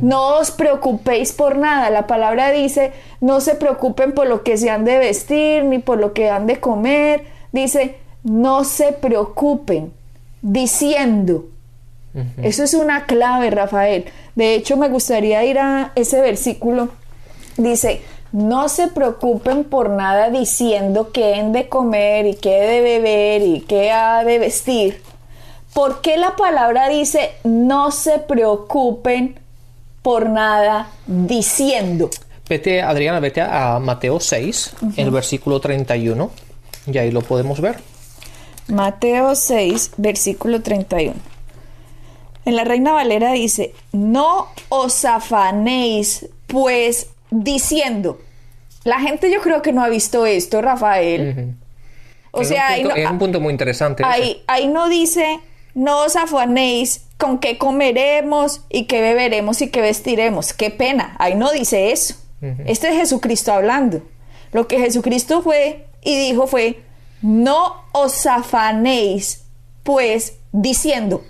No 0.00 0.36
os 0.38 0.50
preocupéis 0.50 1.32
por 1.32 1.56
nada. 1.56 1.90
La 1.90 2.06
palabra 2.06 2.50
dice, 2.50 2.92
no 3.20 3.40
se 3.40 3.54
preocupen 3.54 4.12
por 4.12 4.26
lo 4.26 4.42
que 4.42 4.56
se 4.56 4.70
han 4.70 4.84
de 4.84 4.98
vestir 4.98 5.64
ni 5.64 5.78
por 5.78 5.98
lo 5.98 6.12
que 6.12 6.30
han 6.30 6.46
de 6.46 6.60
comer. 6.60 7.24
Dice, 7.52 7.96
no 8.22 8.64
se 8.64 8.92
preocupen 8.92 9.92
diciendo. 10.42 11.46
Eso 12.42 12.64
es 12.64 12.74
una 12.74 13.06
clave, 13.06 13.50
Rafael. 13.50 14.06
De 14.34 14.54
hecho, 14.54 14.76
me 14.76 14.88
gustaría 14.88 15.44
ir 15.44 15.58
a 15.58 15.92
ese 15.94 16.20
versículo. 16.20 16.88
Dice, 17.56 18.02
no 18.32 18.68
se 18.68 18.88
preocupen 18.88 19.64
por 19.64 19.90
nada 19.90 20.30
diciendo 20.30 21.12
qué 21.12 21.34
han 21.36 21.52
de 21.52 21.68
comer 21.68 22.26
y 22.26 22.34
qué 22.34 22.60
de 22.60 22.80
beber 22.80 23.42
y 23.42 23.60
qué 23.60 23.90
ha 23.90 24.24
de 24.24 24.38
vestir. 24.38 25.02
¿Por 25.72 26.00
qué 26.00 26.16
la 26.16 26.34
palabra 26.36 26.88
dice 26.88 27.30
no 27.44 27.90
se 27.90 28.18
preocupen 28.18 29.38
por 30.02 30.28
nada 30.28 30.90
diciendo. 31.06 32.10
Vete, 32.48 32.80
Adriana, 32.80 33.20
vete 33.20 33.42
a 33.42 33.78
Mateo 33.78 34.20
6, 34.20 34.72
el 34.96 35.10
versículo 35.10 35.60
31, 35.60 36.30
y 36.86 36.98
ahí 36.98 37.10
lo 37.10 37.20
podemos 37.20 37.60
ver. 37.60 37.78
Mateo 38.68 39.34
6, 39.34 39.92
versículo 39.98 40.62
31. 40.62 41.14
En 42.44 42.56
la 42.56 42.64
Reina 42.64 42.92
Valera 42.92 43.32
dice, 43.32 43.74
no 43.92 44.48
os 44.70 45.04
afanéis, 45.04 46.26
pues 46.46 47.08
diciendo. 47.30 48.18
La 48.84 49.00
gente 49.00 49.30
yo 49.30 49.42
creo 49.42 49.60
que 49.60 49.72
no 49.72 49.84
ha 49.84 49.88
visto 49.90 50.24
esto, 50.24 50.62
Rafael. 50.62 51.54
O 52.30 52.44
sea, 52.44 52.78
es 52.78 53.10
un 53.10 53.18
punto 53.18 53.40
muy 53.40 53.50
interesante. 53.50 54.02
Ahí, 54.06 54.42
ahí 54.46 54.66
no 54.68 54.88
dice, 54.88 55.40
no 55.74 56.04
os 56.04 56.16
afanéis 56.16 57.02
con 57.18 57.38
qué 57.38 57.58
comeremos 57.58 58.62
y 58.70 58.86
qué 58.86 59.00
beberemos 59.00 59.60
y 59.60 59.68
qué 59.68 59.80
vestiremos. 59.80 60.54
Qué 60.54 60.70
pena, 60.70 61.16
ahí 61.18 61.34
no 61.34 61.50
dice 61.50 61.92
eso. 61.92 62.14
Este 62.66 62.88
es 62.88 62.94
Jesucristo 62.94 63.52
hablando. 63.52 64.02
Lo 64.52 64.68
que 64.68 64.78
Jesucristo 64.78 65.42
fue 65.42 65.86
y 66.02 66.16
dijo 66.16 66.46
fue, 66.46 66.80
no 67.20 67.82
os 67.92 68.26
afanéis, 68.26 69.44
pues 69.82 70.38
diciendo. 70.52 71.24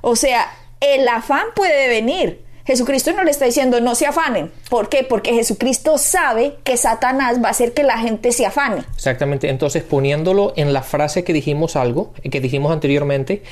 O 0.00 0.16
sea, 0.16 0.50
el 0.80 1.06
afán 1.06 1.44
puede 1.54 1.88
venir. 1.88 2.44
Jesucristo 2.64 3.12
no 3.12 3.22
le 3.22 3.30
está 3.30 3.44
diciendo 3.44 3.80
no 3.80 3.94
se 3.94 4.06
afanen. 4.06 4.50
¿Por 4.68 4.88
qué? 4.88 5.04
Porque 5.04 5.32
Jesucristo 5.32 5.98
sabe 5.98 6.56
que 6.64 6.76
Satanás 6.76 7.40
va 7.40 7.48
a 7.48 7.50
hacer 7.52 7.74
que 7.74 7.84
la 7.84 7.98
gente 7.98 8.32
se 8.32 8.44
afane. 8.44 8.82
Exactamente. 8.96 9.48
Entonces, 9.50 9.84
poniéndolo 9.84 10.52
en 10.56 10.72
la 10.72 10.82
frase 10.82 11.22
que 11.22 11.32
dijimos 11.32 11.76
algo, 11.76 12.12
que 12.28 12.40
dijimos 12.40 12.72
anteriormente, 12.72 13.44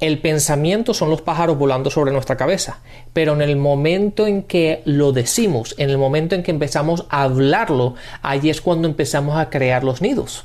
el 0.00 0.18
pensamiento 0.18 0.92
son 0.92 1.10
los 1.10 1.22
pájaros 1.22 1.58
volando 1.58 1.90
sobre 1.90 2.12
nuestra 2.12 2.36
cabeza, 2.36 2.80
pero 3.12 3.32
en 3.32 3.42
el 3.42 3.56
momento 3.56 4.26
en 4.26 4.42
que 4.42 4.82
lo 4.84 5.12
decimos, 5.12 5.74
en 5.78 5.90
el 5.90 5.98
momento 5.98 6.34
en 6.34 6.42
que 6.42 6.50
empezamos 6.50 7.06
a 7.08 7.22
hablarlo, 7.22 7.94
ahí 8.22 8.50
es 8.50 8.60
cuando 8.60 8.88
empezamos 8.88 9.36
a 9.38 9.48
crear 9.48 9.84
los 9.84 10.02
nidos. 10.02 10.44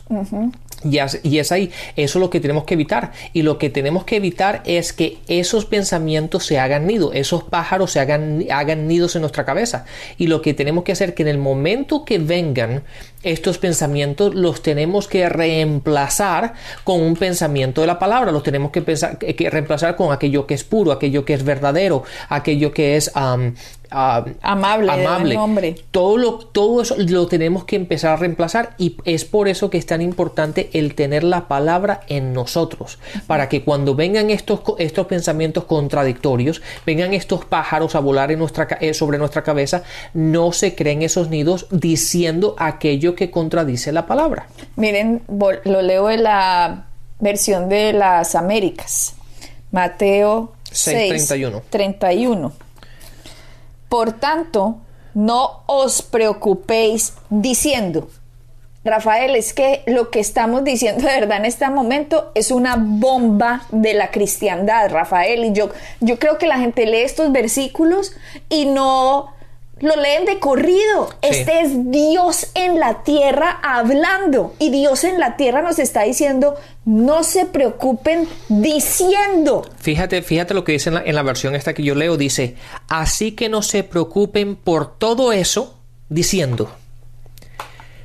Y, 0.83 1.37
es 1.37 1.51
ahí, 1.51 1.71
eso 1.95 2.17
es 2.17 2.21
lo 2.21 2.29
que 2.29 2.39
tenemos 2.39 2.63
que 2.63 2.73
evitar. 2.73 3.11
Y 3.33 3.43
lo 3.43 3.57
que 3.57 3.69
tenemos 3.69 4.03
que 4.03 4.15
evitar 4.15 4.63
es 4.65 4.93
que 4.93 5.19
esos 5.27 5.65
pensamientos 5.65 6.45
se 6.45 6.59
hagan 6.59 6.87
nido, 6.87 7.13
esos 7.13 7.43
pájaros 7.43 7.91
se 7.91 7.99
hagan, 7.99 8.45
hagan 8.49 8.87
nidos 8.87 9.15
en 9.15 9.21
nuestra 9.21 9.45
cabeza. 9.45 9.85
Y 10.17 10.27
lo 10.27 10.41
que 10.41 10.53
tenemos 10.53 10.83
que 10.83 10.93
hacer 10.93 11.09
es 11.09 11.15
que 11.15 11.23
en 11.23 11.29
el 11.29 11.37
momento 11.37 12.03
que 12.03 12.17
vengan 12.17 12.83
estos 13.23 13.57
pensamientos, 13.57 14.33
los 14.35 14.61
tenemos 14.61 15.07
que 15.07 15.29
reemplazar 15.29 16.53
con 16.83 17.01
un 17.01 17.15
pensamiento 17.15 17.81
de 17.81 17.87
la 17.87 17.99
palabra, 17.99 18.31
los 18.31 18.43
tenemos 18.43 18.71
que, 18.71 18.81
pensar, 18.81 19.17
que 19.17 19.49
reemplazar 19.49 19.95
con 19.95 20.11
aquello 20.11 20.47
que 20.47 20.53
es 20.53 20.63
puro, 20.63 20.91
aquello 20.91 21.25
que 21.25 21.33
es 21.33 21.43
verdadero, 21.43 22.03
aquello 22.29 22.73
que 22.73 22.97
es 22.97 23.11
amable, 23.91 24.91
amable. 24.91 25.75
Todo, 25.91 26.17
lo, 26.17 26.37
todo 26.37 26.81
eso 26.81 26.95
lo 26.97 27.27
tenemos 27.27 27.65
que 27.65 27.75
empezar 27.75 28.13
a 28.13 28.15
reemplazar 28.15 28.73
y 28.77 28.95
es 29.05 29.25
por 29.25 29.47
eso 29.47 29.69
que 29.69 29.77
es 29.77 29.85
tan 29.85 30.01
importante 30.01 30.69
el 30.73 30.95
tener 30.95 31.23
la 31.23 31.47
palabra 31.47 32.01
en 32.07 32.33
nosotros, 32.33 32.99
para 33.27 33.49
que 33.49 33.63
cuando 33.63 33.95
vengan 33.95 34.29
estos, 34.29 34.61
estos 34.77 35.07
pensamientos 35.07 35.65
contradictorios, 35.65 36.61
vengan 36.85 37.13
estos 37.13 37.45
pájaros 37.45 37.95
a 37.95 37.99
volar 37.99 38.31
en 38.31 38.39
nuestra, 38.39 38.67
eh, 38.79 38.93
sobre 38.93 39.17
nuestra 39.17 39.43
cabeza, 39.43 39.83
no 40.13 40.53
se 40.53 40.73
creen 40.75 41.01
esos 41.01 41.29
nidos 41.29 41.67
diciendo 41.69 42.55
aquello 42.57 43.10
que 43.15 43.31
contradice 43.31 43.91
la 43.91 44.05
palabra. 44.05 44.47
Miren, 44.75 45.23
lo 45.27 45.81
leo 45.81 46.09
en 46.09 46.23
la 46.23 46.87
versión 47.19 47.69
de 47.69 47.93
las 47.93 48.35
Américas, 48.35 49.15
Mateo 49.71 50.53
6, 50.71 51.33
31. 51.69 52.51
Por 53.89 54.13
tanto, 54.13 54.77
no 55.13 55.63
os 55.67 56.01
preocupéis 56.01 57.13
diciendo, 57.29 58.09
Rafael, 58.83 59.35
es 59.35 59.53
que 59.53 59.83
lo 59.85 60.09
que 60.09 60.19
estamos 60.19 60.63
diciendo 60.63 61.05
de 61.05 61.19
verdad 61.19 61.37
en 61.37 61.45
este 61.45 61.69
momento 61.69 62.31
es 62.33 62.49
una 62.49 62.77
bomba 62.79 63.63
de 63.71 63.93
la 63.93 64.09
cristiandad, 64.09 64.89
Rafael. 64.89 65.45
Y 65.45 65.53
yo, 65.53 65.69
yo 65.99 66.17
creo 66.17 66.37
que 66.37 66.47
la 66.47 66.57
gente 66.57 66.85
lee 66.87 67.01
estos 67.01 67.31
versículos 67.31 68.13
y 68.49 68.65
no 68.65 69.33
lo 69.81 69.95
leen 69.95 70.25
de 70.25 70.39
corrido. 70.39 71.09
Este 71.21 71.61
es 71.61 71.91
Dios 71.91 72.47
en 72.53 72.79
la 72.79 73.03
tierra 73.03 73.59
hablando. 73.63 74.53
Y 74.59 74.69
Dios 74.69 75.03
en 75.03 75.19
la 75.19 75.35
tierra 75.37 75.61
nos 75.61 75.79
está 75.79 76.03
diciendo, 76.03 76.55
no 76.85 77.23
se 77.23 77.45
preocupen 77.45 78.27
diciendo. 78.47 79.67
Fíjate, 79.77 80.21
fíjate 80.21 80.53
lo 80.53 80.63
que 80.63 80.73
dice 80.73 80.89
en 80.89 80.95
la, 80.95 81.03
en 81.03 81.15
la 81.15 81.23
versión 81.23 81.55
esta 81.55 81.73
que 81.73 81.83
yo 81.83 81.95
leo. 81.95 82.17
Dice, 82.17 82.55
así 82.87 83.33
que 83.33 83.49
no 83.49 83.61
se 83.61 83.83
preocupen 83.83 84.55
por 84.55 84.97
todo 84.97 85.33
eso 85.33 85.77
diciendo. 86.09 86.71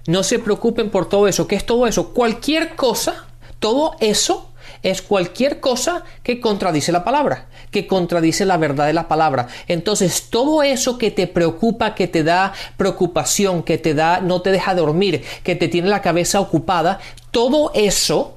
No 0.07 0.23
se 0.23 0.39
preocupen 0.39 0.91
por 0.91 1.09
todo 1.09 1.29
eso. 1.29 1.47
¿Qué 1.47 1.57
es 1.57 1.67
todo 1.67 1.87
eso? 1.87 2.15
Cualquier 2.15 2.77
cosa, 2.77 3.27
todo 3.59 3.97
eso 4.01 4.53
es 4.83 5.03
cualquier 5.03 5.61
cosa 5.61 6.05
que 6.23 6.41
contradice 6.41 6.93
la 6.93 7.05
palabra, 7.05 7.49
que 7.71 7.87
contradice 7.87 8.45
la 8.45 8.57
verdad 8.57 8.87
de 8.87 8.93
la 8.93 9.09
palabra. 9.09 9.49
Entonces, 9.69 10.29
todo 10.31 10.63
eso 10.63 10.99
que 10.99 11.11
te 11.11 11.27
preocupa, 11.27 11.95
que 11.95 12.09
te 12.09 12.23
da 12.23 12.53
preocupación, 12.77 13.63
que 13.63 13.79
te 13.79 13.95
da, 13.95 14.21
no 14.21 14.43
te 14.43 14.51
deja 14.51 14.75
dormir, 14.75 15.23
que 15.43 15.57
te 15.57 15.69
tiene 15.69 15.89
la 15.89 16.03
cabeza 16.03 16.41
ocupada, 16.41 16.99
todo 17.31 17.71
eso 17.75 18.37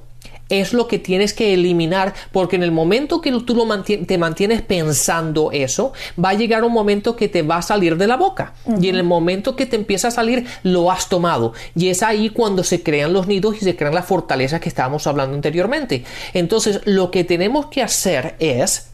es 0.50 0.74
lo 0.74 0.88
que 0.88 0.98
tienes 0.98 1.32
que 1.32 1.54
eliminar 1.54 2.12
porque 2.32 2.56
en 2.56 2.62
el 2.62 2.72
momento 2.72 3.20
que 3.22 3.30
tú 3.40 3.54
lo 3.54 3.70
te 3.82 4.18
mantienes 4.18 4.62
pensando 4.62 5.52
eso, 5.52 5.92
va 6.22 6.30
a 6.30 6.34
llegar 6.34 6.64
un 6.64 6.72
momento 6.72 7.16
que 7.16 7.28
te 7.28 7.42
va 7.42 7.58
a 7.58 7.62
salir 7.62 7.96
de 7.96 8.08
la 8.08 8.16
boca 8.16 8.52
y 8.80 8.88
en 8.88 8.96
el 8.96 9.04
momento 9.04 9.56
que 9.56 9.64
te 9.64 9.76
empieza 9.76 10.08
a 10.08 10.10
salir 10.10 10.44
lo 10.64 10.90
has 10.90 11.08
tomado 11.08 11.54
y 11.74 11.88
es 11.88 12.02
ahí 12.02 12.30
cuando 12.30 12.64
se 12.64 12.82
crean 12.82 13.12
los 13.12 13.28
nidos 13.28 13.56
y 13.60 13.64
se 13.64 13.76
crean 13.76 13.94
las 13.94 14.06
fortalezas 14.06 14.60
que 14.60 14.68
estábamos 14.68 15.06
hablando 15.06 15.36
anteriormente. 15.36 16.04
Entonces 16.34 16.80
lo 16.84 17.10
que 17.10 17.24
tenemos 17.24 17.66
que 17.66 17.82
hacer 17.82 18.34
es 18.40 18.89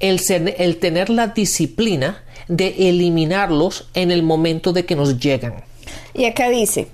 el, 0.00 0.78
tener 0.78 1.10
la 1.10 1.28
disciplina 1.28 2.22
de 2.48 2.88
eliminarlos 2.88 3.88
en 3.94 4.10
el 4.10 4.22
momento 4.22 4.72
de 4.72 4.86
que 4.86 4.96
nos 4.96 5.18
llegan. 5.18 5.64
Y 6.14 6.24
acá 6.24 6.48
dice, 6.48 6.88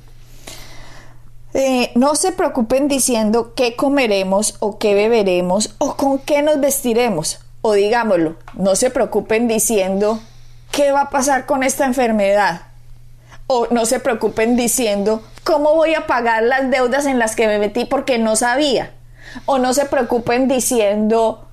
eh, 1.55 1.93
no 1.95 2.17
se 2.17 2.33
preocupen 2.33 2.89
diciendo 2.89 3.53
qué 3.55 3.77
comeremos 3.77 4.57
o 4.59 4.79
qué 4.79 4.95
beberemos 4.95 5.75
o 5.79 5.97
con 5.97 6.19
qué 6.19 6.43
nos 6.43 6.61
vestiremos. 6.61 7.41
O 7.63 7.73
digámoslo, 7.73 8.37
no 8.55 8.77
se 8.77 8.91
preocupen 8.91 9.49
diciendo 9.49 10.21
qué 10.71 10.93
va 10.93 11.03
a 11.03 11.11
pasar 11.11 11.47
con 11.47 11.63
esta 11.63 11.87
enfermedad. 11.87 12.63
O 13.47 13.69
no 13.71 13.87
se 13.87 14.01
preocupen 14.01 14.57
diciendo 14.57 15.23
cómo 15.45 15.75
voy 15.75 15.95
a 15.95 16.07
pagar 16.07 16.43
las 16.43 16.71
deudas 16.71 17.07
en 17.07 17.19
las 17.19 17.37
que 17.37 17.47
me 17.47 17.59
metí 17.59 17.85
porque 17.85 18.19
no 18.19 18.37
sabía. 18.37 18.93
O 19.47 19.59
no 19.59 19.75
se 19.75 19.87
preocupen 19.87 20.49
diciendo 20.49 21.44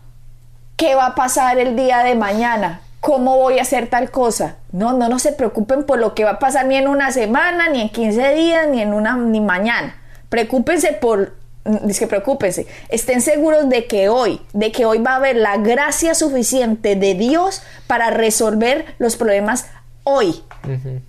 qué 0.75 0.95
va 0.95 1.07
a 1.07 1.15
pasar 1.15 1.57
el 1.59 1.75
día 1.75 2.03
de 2.03 2.15
mañana, 2.15 2.81
cómo 2.99 3.37
voy 3.37 3.59
a 3.59 3.63
hacer 3.63 3.87
tal 3.87 4.11
cosa. 4.11 4.57
No, 4.71 4.93
no, 4.93 5.09
no 5.09 5.19
se 5.19 5.33
preocupen 5.33 5.83
por 5.83 5.99
lo 5.99 6.13
que 6.15 6.23
va 6.23 6.31
a 6.31 6.39
pasar 6.39 6.65
ni 6.65 6.77
en 6.77 6.87
una 6.87 7.11
semana, 7.11 7.69
ni 7.69 7.81
en 7.81 7.89
15 7.89 8.33
días, 8.33 8.67
ni 8.67 8.81
en 8.81 8.93
una, 8.93 9.15
ni 9.15 9.41
mañana. 9.41 9.95
Preocúpense 10.29 10.93
por, 10.93 11.33
dice 11.65 12.01
que 12.01 12.07
preocúpense, 12.07 12.67
estén 12.89 13.21
seguros 13.21 13.69
de 13.69 13.85
que 13.85 14.09
hoy, 14.09 14.41
de 14.53 14.71
que 14.71 14.85
hoy 14.85 14.99
va 14.99 15.11
a 15.13 15.15
haber 15.17 15.35
la 15.35 15.57
gracia 15.57 16.15
suficiente 16.15 16.95
de 16.95 17.15
Dios 17.15 17.61
para 17.87 18.09
resolver 18.09 18.95
los 18.97 19.17
problemas 19.17 19.65
hoy. 20.03 20.43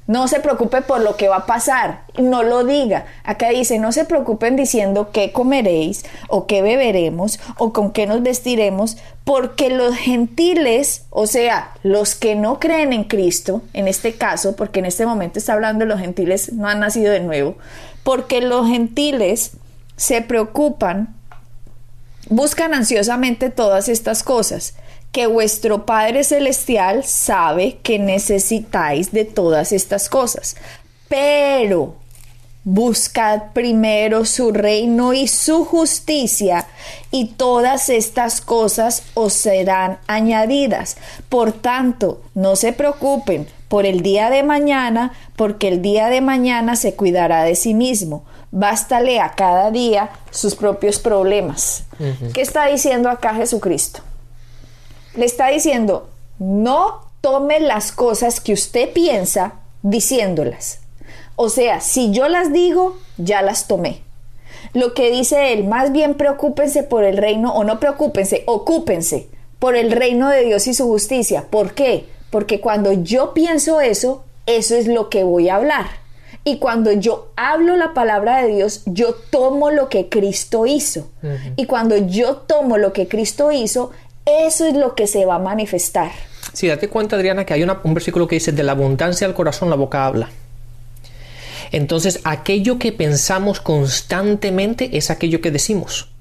No 0.07 0.28
se 0.28 0.40
preocupe 0.40 0.81
por 0.83 1.00
lo 1.00 1.16
que 1.16 1.28
va 1.28 1.37
a 1.37 1.46
pasar, 1.46 2.05
no 2.18 2.42
lo 2.42 2.64
diga. 2.64 3.07
Acá 3.22 3.50
dice, 3.50 3.78
no 3.78 3.92
se 3.92 4.05
preocupen 4.05 4.57
diciendo 4.57 5.11
qué 5.12 5.33
comeréis 5.33 6.05
o 6.28 6.46
qué 6.46 6.62
beberemos 6.62 7.38
o 7.59 7.72
con 7.72 7.92
qué 7.92 8.07
nos 8.07 8.22
vestiremos, 8.22 8.96
porque 9.24 9.70
los 9.70 9.94
gentiles, 9.94 11.05
o 11.11 11.26
sea, 11.26 11.72
los 11.83 12.14
que 12.14 12.35
no 12.35 12.61
creen 12.61 12.92
en 12.92 13.05
Cristo, 13.05 13.62
en 13.72 13.88
este 13.88 14.14
caso, 14.14 14.57
porque 14.57 14.81
en 14.81 14.87
este 14.87 15.07
momento 15.07 15.38
está 15.38 15.52
hablando 15.52 15.85
de 15.85 15.90
los 15.90 16.00
gentiles, 16.00 16.52
no 16.52 16.66
han 16.68 16.81
nacido 16.81 17.12
de 17.12 17.20
nuevo, 17.20 17.57
porque 18.02 18.40
los 18.40 18.66
gentiles 18.66 19.52
se 19.96 20.22
preocupan, 20.22 21.14
buscan 22.28 22.72
ansiosamente 22.72 23.50
todas 23.50 23.88
estas 23.88 24.22
cosas 24.22 24.74
que 25.12 25.27
vuestro 25.27 25.85
Padre 25.85 26.25
Celestial 26.25 27.05
sabe 27.05 27.79
que 27.83 27.98
necesitáis 27.98 29.12
de 29.12 29.27
todas 29.27 29.72
estas 29.72 30.09
cosas. 30.09 30.57
Pero 31.09 31.96
buscad 32.64 33.53
primero 33.53 34.25
su 34.25 34.53
reino 34.53 35.12
y 35.12 35.29
su 35.29 35.64
justicia, 35.64 36.66
y 37.11 37.27
todas 37.35 37.90
estas 37.90 38.40
cosas 38.40 39.03
os 39.12 39.35
serán 39.35 39.98
añadidas. 40.07 40.96
Por 41.29 41.53
tanto, 41.53 42.22
no 42.35 42.57
se 42.57 42.72
preocupen 42.72 43.46
por 43.68 43.85
el 43.85 44.01
día 44.01 44.31
de 44.31 44.42
mañana, 44.42 45.12
porque 45.37 45.68
el 45.68 45.83
día 45.83 46.09
de 46.09 46.22
mañana 46.22 46.75
se 46.75 46.94
cuidará 46.94 47.42
de 47.42 47.55
sí 47.55 47.75
mismo. 47.75 48.25
Bástale 48.51 49.20
a 49.20 49.33
cada 49.33 49.70
día 49.70 50.11
sus 50.31 50.55
propios 50.55 50.98
problemas. 50.98 51.85
¿Qué 52.33 52.40
está 52.42 52.66
diciendo 52.66 53.11
acá 53.11 53.35
Jesucristo? 53.35 54.03
Le 55.14 55.25
está 55.25 55.48
diciendo, 55.48 56.09
no 56.38 57.03
tome 57.20 57.61
las 57.61 57.92
cosas 57.92 58.40
que 58.40 58.53
usted 58.53 58.92
piensa 58.92 59.55
diciéndolas. 59.83 60.81
O 61.37 61.48
sea, 61.48 61.81
si 61.81 62.11
yo 62.12 62.29
las 62.29 62.53
digo, 62.53 62.96
ya 63.16 63.42
las 63.42 63.66
tomé. 63.66 64.03
Lo 64.75 64.94
que 64.94 65.11
dice 65.11 65.53
él, 65.53 65.64
más 65.64 65.92
bien 65.92 66.14
preocúpense 66.14 66.83
por 66.83 67.05
el 67.05 67.16
reino, 67.16 67.55
o 67.55 67.64
no 67.64 67.79
preocúpense, 67.81 68.42
ocúpense 68.46 69.29
por 69.59 69.77
el 69.77 69.90
reino 69.90 70.29
de 70.29 70.44
Dios 70.44 70.66
y 70.66 70.75
su 70.75 70.87
justicia. 70.87 71.46
¿Por 71.51 71.75
qué? 71.75 72.07
Porque 72.31 72.61
cuando 72.61 72.92
yo 72.92 73.35
pienso 73.35 73.81
eso, 73.81 74.25
eso 74.46 74.75
es 74.75 74.87
lo 74.87 75.09
que 75.09 75.25
voy 75.25 75.48
a 75.48 75.57
hablar. 75.57 75.87
Y 76.44 76.59
cuando 76.59 76.90
yo 76.90 77.29
hablo 77.37 77.77
la 77.77 77.94
palabra 77.94 78.42
de 78.42 78.48
Dios, 78.48 78.83
yo 78.87 79.14
tomo 79.14 79.70
lo 79.70 79.88
que 79.88 80.09
Cristo 80.09 80.66
hizo. 80.66 81.09
Y 81.57 81.66
cuando 81.66 81.96
yo 81.96 82.37
tomo 82.37 82.79
lo 82.79 82.92
que 82.92 83.07
Cristo 83.07 83.53
hizo, 83.53 83.92
eso 84.26 84.66
es 84.66 84.74
lo 84.74 84.94
que 84.94 85.06
se 85.06 85.24
va 85.24 85.37
a 85.37 85.38
manifestar. 85.38 86.12
Sí, 86.52 86.68
date 86.68 86.88
cuenta, 86.88 87.16
Adriana, 87.16 87.46
que 87.46 87.54
hay 87.54 87.62
un 87.62 87.94
versículo 87.94 88.28
que 88.28 88.37
dice, 88.37 88.52
de 88.52 88.62
la 88.62 88.72
abundancia 88.72 89.26
del 89.26 89.35
corazón 89.35 89.70
la 89.70 89.76
boca 89.76 90.06
habla. 90.06 90.28
Entonces, 91.70 92.20
aquello 92.24 92.78
que 92.78 92.92
pensamos 92.92 93.61
constantemente 93.61 94.96
es 94.96 95.11
aquello 95.11 95.40
que 95.40 95.50
decimos. 95.50 96.12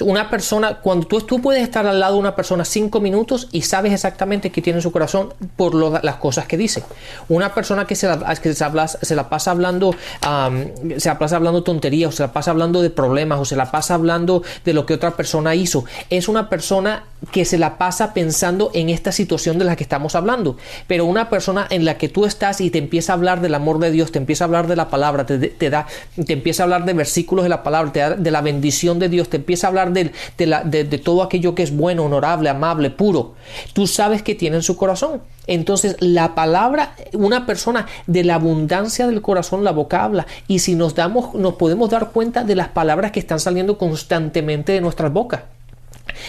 Una 0.00 0.30
persona, 0.30 0.80
cuando 0.80 1.06
tú, 1.06 1.20
tú 1.20 1.40
puedes 1.40 1.62
estar 1.62 1.86
al 1.86 2.00
lado 2.00 2.14
de 2.14 2.20
una 2.20 2.34
persona 2.34 2.64
cinco 2.64 3.00
minutos 3.00 3.48
y 3.52 3.62
sabes 3.62 3.92
exactamente 3.92 4.50
qué 4.50 4.60
tiene 4.60 4.78
en 4.78 4.82
su 4.82 4.92
corazón 4.92 5.32
por 5.56 5.74
las 6.04 6.16
cosas 6.16 6.46
que 6.46 6.56
dice. 6.56 6.82
Una 7.28 7.54
persona 7.54 7.86
que 7.86 7.94
se 7.94 8.08
la, 8.08 8.34
que 8.36 8.54
se, 8.54 9.14
la 9.14 9.28
pasa 9.28 9.50
hablando, 9.52 9.94
se 10.96 11.08
la 11.08 11.18
pasa 11.18 11.36
hablando 11.36 11.62
tonterías, 11.62 12.08
o 12.08 12.12
se 12.12 12.22
la 12.22 12.32
pasa 12.32 12.50
hablando 12.50 12.82
de 12.82 12.90
problemas, 12.90 13.38
o 13.38 13.44
se 13.44 13.56
la 13.56 13.70
pasa 13.70 13.94
hablando 13.94 14.42
de 14.64 14.72
lo 14.72 14.86
que 14.86 14.94
otra 14.94 15.12
persona 15.12 15.54
hizo, 15.54 15.84
es 16.10 16.28
una 16.28 16.48
persona 16.48 17.04
que 17.32 17.44
se 17.44 17.58
la 17.58 17.78
pasa 17.78 18.12
pensando 18.12 18.70
en 18.74 18.90
esta 18.90 19.12
situación 19.12 19.58
de 19.58 19.64
la 19.64 19.76
que 19.76 19.82
estamos 19.82 20.14
hablando. 20.14 20.56
Pero 20.86 21.04
una 21.04 21.30
persona 21.30 21.66
en 21.70 21.84
la 21.84 21.96
que 21.98 22.08
tú 22.08 22.26
estás 22.26 22.60
y 22.60 22.70
te 22.70 22.78
empieza 22.78 23.12
a 23.12 23.16
hablar 23.16 23.40
del 23.40 23.54
amor 23.54 23.78
de 23.78 23.90
Dios, 23.90 24.12
te 24.12 24.18
empieza 24.18 24.44
a 24.44 24.46
hablar 24.46 24.66
de 24.66 24.76
la 24.76 24.88
palabra, 24.88 25.24
te, 25.26 25.70
da, 25.70 25.86
te 26.26 26.32
empieza 26.32 26.62
a 26.62 26.64
hablar 26.64 26.84
de 26.84 26.92
versículos 26.92 27.44
de 27.44 27.48
la 27.48 27.62
palabra, 27.62 27.92
te 27.92 28.00
da 28.00 28.10
de 28.10 28.30
la 28.30 28.40
bendición 28.40 28.98
de 28.98 29.08
Dios, 29.08 29.28
te 29.28 29.36
empieza 29.38 29.66
a 29.66 29.68
hablar 29.68 29.83
de, 29.92 30.12
de, 30.38 30.98
todo 30.98 31.22
aquello 31.22 31.54
que 31.54 31.62
es 31.62 31.76
bueno, 31.76 32.04
honorable, 32.04 32.48
amable, 32.48 32.90
puro. 32.90 33.34
Tú 33.72 33.86
sabes 33.86 34.22
que 34.22 34.34
tiene 34.34 34.56
en 34.56 34.62
su 34.62 34.76
corazón. 34.76 35.22
Entonces 35.46 35.96
la 36.00 36.34
palabra, 36.34 36.94
una 37.12 37.44
persona 37.46 37.86
de 38.06 38.24
la 38.24 38.36
abundancia 38.36 39.06
del 39.06 39.22
corazón, 39.22 39.64
la 39.64 39.72
boca 39.72 40.04
habla. 40.04 40.26
Y 40.48 40.60
si 40.60 40.74
nos 40.74 40.94
damos, 40.94 41.34
nos 41.34 41.54
podemos 41.54 41.90
dar 41.90 42.10
cuenta 42.10 42.44
de 42.44 42.56
las 42.56 42.68
palabras 42.68 43.12
que 43.12 43.20
están 43.20 43.40
saliendo 43.40 43.76
constantemente 43.78 44.72
de 44.72 44.80
nuestras 44.80 45.12
bocas. 45.12 45.42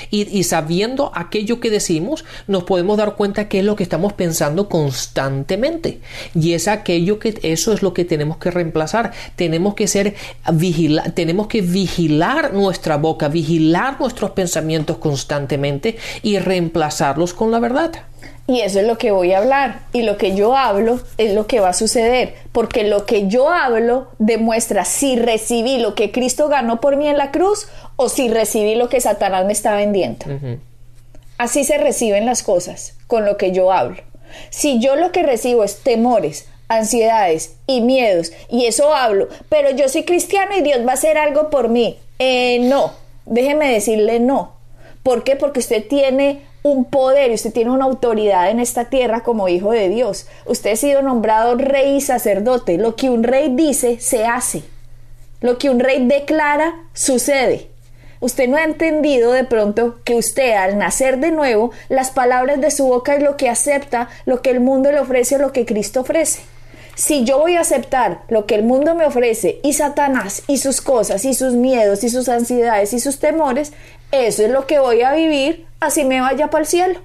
Y, 0.10 0.44
sabiendo 0.44 1.12
aquello 1.14 1.60
que 1.60 1.70
decimos, 1.70 2.26
nos 2.48 2.64
podemos 2.64 2.98
dar 2.98 3.16
cuenta 3.16 3.48
que 3.48 3.60
es 3.60 3.66
lo 3.66 3.76
que 3.76 3.84
estamos 3.84 4.14
pensando 4.14 4.70
constantemente. 4.70 6.00
Y 6.34 6.54
es 6.54 6.68
aquello 6.68 7.20
que 7.20 7.38
eso 7.44 7.74
es 7.74 7.82
lo 7.82 7.94
que 7.94 8.06
tenemos 8.06 8.38
que 8.38 8.52
reemplazar. 8.52 9.12
Tenemos 9.36 9.76
que 9.76 9.88
ser 9.88 10.16
vigila, 10.52 11.04
tenemos 11.14 11.48
que 11.48 11.62
vigilar 11.62 12.54
nuestra 12.54 12.98
boca, 12.98 13.28
vigilar 13.28 14.00
nuestros 14.00 14.32
pensamientos 14.32 14.98
constantemente 14.98 15.98
y 16.22 16.40
reemplazarlos 16.40 17.34
con 17.34 17.52
la 17.52 17.60
verdad. 17.60 17.92
Y 18.48 18.62
eso 18.62 18.80
es 18.80 18.86
lo 18.86 19.00
que 19.00 19.10
voy 19.10 19.34
a 19.34 19.40
hablar. 19.40 19.80
Y 19.92 20.04
lo 20.04 20.18
que 20.18 20.36
yo 20.36 20.56
hablo 20.56 21.00
es 21.18 21.34
lo 21.34 21.48
que 21.48 21.60
va 21.60 21.70
a 21.70 21.74
suceder. 21.74 22.36
Porque 22.52 22.84
lo 22.84 23.06
que 23.06 23.28
yo 23.28 23.50
hablo 23.50 24.08
demuestra 24.20 24.86
si 24.86 25.16
recibí 25.16 25.80
lo 25.80 25.96
que 25.96 26.12
Cristo 26.12 26.48
ganó 26.48 26.80
por 26.80 26.96
mí 26.96 27.08
en 27.08 27.18
la 27.18 27.32
cruz 27.32 27.68
o 27.96 28.10
si 28.10 28.30
recibí 28.30 28.76
lo 28.76 28.90
que 28.90 29.02
Satanás 29.02 29.46
me 29.46 29.54
está 29.54 29.76
vendiendo. 29.76 30.26
Así 31.38 31.64
se 31.64 31.78
reciben 31.78 32.26
las 32.26 32.44
cosas 32.44 32.96
con 33.08 33.26
lo 33.26 33.38
que 33.38 33.52
yo 33.52 33.72
hablo. 33.72 34.02
Si 34.50 34.80
yo 34.80 34.96
lo 34.96 35.12
que 35.12 35.24
recibo 35.24 35.64
es 35.64 35.82
temores, 35.84 36.48
ansiedades 36.68 37.56
y 37.68 37.82
miedos, 37.82 38.32
y 38.50 38.66
eso 38.66 38.94
hablo, 38.94 39.28
pero 39.50 39.72
yo 39.72 39.88
soy 39.90 40.04
cristiano 40.04 40.58
y 40.58 40.62
Dios 40.62 40.86
va 40.86 40.92
a 40.92 40.96
hacer 40.96 41.18
algo 41.18 41.50
por 41.50 41.70
mí. 41.70 42.00
Eh, 42.20 42.60
no, 42.62 42.94
déjeme 43.26 43.72
decirle 43.72 44.20
no. 44.20 44.56
¿Por 45.04 45.24
qué? 45.24 45.36
Porque 45.36 45.60
usted 45.60 45.88
tiene 45.88 46.42
un 46.64 46.86
poder 46.86 47.30
y 47.30 47.36
usted 47.36 47.54
tiene 47.54 47.70
una 47.70 47.86
autoridad 47.86 48.50
en 48.50 48.60
esta 48.60 48.86
tierra 48.86 49.22
como 49.22 49.48
hijo 49.48 49.72
de 49.72 49.88
Dios. 49.90 50.26
Usted 50.46 50.72
ha 50.72 50.76
sido 50.76 51.02
nombrado 51.04 51.56
rey 51.56 51.98
y 51.98 52.02
sacerdote. 52.02 52.78
Lo 52.78 52.96
que 52.96 53.10
un 53.10 53.24
rey 53.24 53.50
dice, 53.54 54.00
se 54.00 54.26
hace. 54.26 54.64
Lo 55.42 55.60
que 55.60 55.70
un 55.70 55.80
rey 55.80 56.08
declara, 56.08 56.74
sucede. 56.94 57.70
Usted 58.20 58.48
no 58.48 58.58
ha 58.58 58.64
entendido 58.64 59.32
de 59.32 59.44
pronto 59.44 60.00
que 60.04 60.16
usted 60.16 60.54
al 60.54 60.78
nacer 60.78 61.20
de 61.20 61.32
nuevo, 61.32 61.72
las 61.90 62.12
palabras 62.12 62.62
de 62.62 62.72
su 62.72 62.86
boca 62.86 63.16
es 63.16 63.24
lo 63.24 63.38
que 63.38 63.50
acepta, 63.50 64.10
lo 64.26 64.42
que 64.42 64.52
el 64.52 64.60
mundo 64.60 64.92
le 64.92 65.00
ofrece, 65.00 65.38
lo 65.38 65.52
que 65.52 65.66
Cristo 65.66 66.02
ofrece. 66.02 66.42
Si 66.96 67.26
yo 67.26 67.40
voy 67.40 67.58
a 67.58 67.62
aceptar 67.62 68.22
lo 68.30 68.46
que 68.46 68.56
el 68.56 68.64
mundo 68.64 68.96
me 68.96 69.06
ofrece 69.06 69.60
y 69.64 69.74
Satanás 69.74 70.44
y 70.48 70.58
sus 70.58 70.80
cosas 70.80 71.26
y 71.26 71.34
sus 71.34 71.54
miedos 71.54 72.06
y 72.06 72.10
sus 72.10 72.30
ansiedades 72.30 72.94
y 72.94 73.02
sus 73.02 73.20
temores, 73.20 73.74
eso 74.12 74.44
es 74.44 74.50
lo 74.50 74.66
que 74.66 74.80
voy 74.80 75.02
a 75.02 75.14
vivir 75.14 75.66
así 75.80 76.04
me 76.04 76.22
vaya 76.22 76.50
para 76.50 76.64
el 76.64 76.68
cielo. 76.68 77.00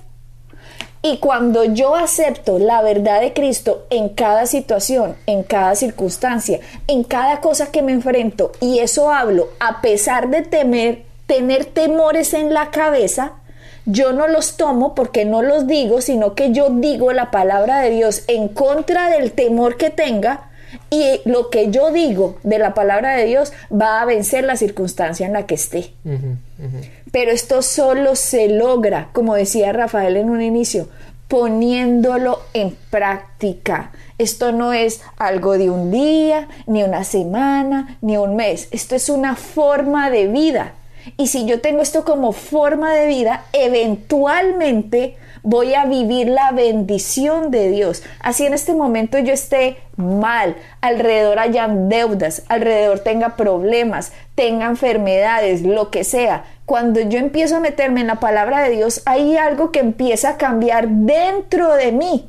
Y 1.03 1.17
cuando 1.17 1.65
yo 1.65 1.97
acepto 1.97 2.59
la 2.59 2.83
verdad 2.83 3.23
de 3.23 3.33
Cristo 3.33 3.87
en 3.89 4.11
cada 4.11 4.45
situación, 4.45 5.17
en 5.27 5.43
cada 5.43 5.75
circunstancia, 5.75 6.61
en 6.89 7.05
cada 7.05 7.41
cosa 7.41 7.73
que 7.73 7.81
me 7.81 7.93
enfrento, 7.93 8.53
y 8.61 8.81
eso 8.81 9.11
hablo 9.11 9.49
a 9.61 9.81
pesar 9.81 10.29
de 10.29 10.43
temer, 10.43 11.05
tener 11.27 11.65
temores 11.65 12.35
en 12.35 12.53
la 12.53 12.71
cabeza, 12.71 13.33
yo 13.87 14.13
no 14.13 14.29
los 14.29 14.59
tomo 14.59 14.95
porque 14.95 15.25
no 15.25 15.41
los 15.41 15.67
digo, 15.67 16.03
sino 16.03 16.35
que 16.35 16.53
yo 16.53 16.69
digo 16.69 17.13
la 17.15 17.31
palabra 17.31 17.81
de 17.81 17.91
Dios 17.91 18.25
en 18.27 18.49
contra 18.49 19.09
del 19.09 19.33
temor 19.33 19.79
que 19.79 19.89
tenga 19.89 20.51
y 20.91 21.21
lo 21.25 21.51
que 21.51 21.71
yo 21.71 21.91
digo 21.93 22.39
de 22.43 22.59
la 22.59 22.75
palabra 22.75 23.17
de 23.17 23.25
Dios 23.25 23.53
va 23.73 24.01
a 24.01 24.05
vencer 24.05 24.45
la 24.45 24.57
circunstancia 24.57 25.27
en 25.27 25.33
la 25.33 25.47
que 25.47 25.55
esté. 25.55 25.93
Pero 27.12 27.33
esto 27.33 27.62
solo 27.62 28.14
se 28.16 28.49
logra, 28.49 29.09
como 29.12 29.35
decía 29.35 29.73
Rafael 29.73 30.16
en 30.16 30.31
un 30.31 30.42
inicio, 30.42 30.88
poniéndolo 31.29 32.40
en 32.55 32.77
práctica. 32.90 33.92
Esto 34.18 34.53
no 34.53 34.73
es 34.73 35.01
algo 35.16 35.57
de 35.57 35.70
un 35.70 35.90
día, 35.90 36.49
ni 36.66 36.83
una 36.83 37.05
semana, 37.05 37.99
ni 38.01 38.16
un 38.16 38.37
mes. 38.37 38.68
Esto 38.70 38.96
es 38.96 39.09
una 39.09 39.37
forma 39.37 40.11
de 40.11 40.27
vida. 40.27 40.75
Y 41.16 41.29
si 41.29 41.46
yo 41.46 41.61
tengo 41.61 41.83
esto 41.83 42.05
como 42.05 42.33
forma 42.33 42.92
de 42.94 43.07
vida, 43.07 43.44
eventualmente 43.53 45.16
voy 45.42 45.74
a 45.74 45.85
vivir 45.87 46.29
la 46.29 46.53
bendición 46.53 47.50
de 47.50 47.70
Dios. 47.70 48.03
Así 48.20 48.46
en 48.46 48.55
este 48.55 48.74
momento 48.74 49.18
yo 49.18 49.33
esté 49.33 49.79
mal, 49.96 50.57
alrededor 50.81 51.38
hayan 51.38 51.88
deudas, 51.88 52.42
alrededor 52.48 53.00
tenga 53.00 53.37
problemas, 53.37 54.12
tenga 54.35 54.66
enfermedades, 54.66 55.62
lo 55.62 55.90
que 55.90 56.05
sea. 56.05 56.44
Cuando 56.66 57.00
yo 57.00 57.18
empiezo 57.18 57.57
a 57.57 57.61
meterme 57.61 58.00
en 58.00 58.07
la 58.07 58.20
palabra 58.20 58.62
de 58.62 58.70
Dios, 58.70 59.03
hay 59.07 59.37
algo 59.37 59.72
que 59.72 59.81
empieza 59.81 60.31
a 60.31 60.37
cambiar 60.37 60.88
dentro 60.88 61.74
de 61.74 61.92
mí. 61.92 62.29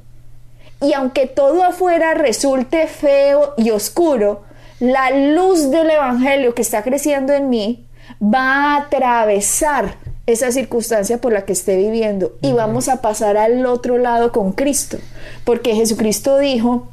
Y 0.82 0.94
aunque 0.94 1.28
todo 1.28 1.64
afuera 1.64 2.16
resulte 2.16 2.88
feo 2.88 3.54
y 3.56 3.70
oscuro, 3.70 4.44
la 4.80 5.12
luz 5.12 5.70
del 5.70 5.92
Evangelio 5.92 6.56
que 6.56 6.64
está 6.64 6.82
creciendo 6.82 7.34
en 7.34 7.50
mí 7.50 7.86
va 8.20 8.40
a 8.42 8.78
atravesar 8.78 9.96
esa 10.28 10.52
circunstancia 10.52 11.20
por 11.20 11.34
la 11.34 11.46
que 11.46 11.54
esté 11.54 11.78
viviendo 11.78 12.34
y 12.42 12.52
vamos 12.54 12.88
a 12.88 13.02
pasar 13.02 13.38
al 13.38 13.66
otro 13.66 13.98
lado 13.98 14.32
con 14.32 14.52
Cristo, 14.54 14.98
porque 15.44 15.76
Jesucristo 15.76 16.38
dijo 16.38 16.88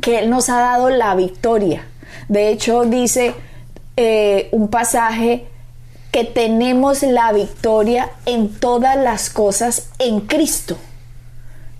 que 0.00 0.18
Él 0.18 0.30
nos 0.30 0.48
ha 0.48 0.60
dado 0.60 0.90
la 0.90 1.14
victoria. 1.14 1.86
De 2.28 2.48
hecho, 2.48 2.84
dice 2.84 3.34
eh, 3.96 4.48
un 4.52 4.68
pasaje 4.68 5.46
que 6.10 6.24
tenemos 6.24 7.02
la 7.02 7.32
victoria 7.32 8.10
en 8.26 8.48
todas 8.48 8.96
las 8.96 9.30
cosas 9.30 9.88
en 9.98 10.20
Cristo. 10.20 10.76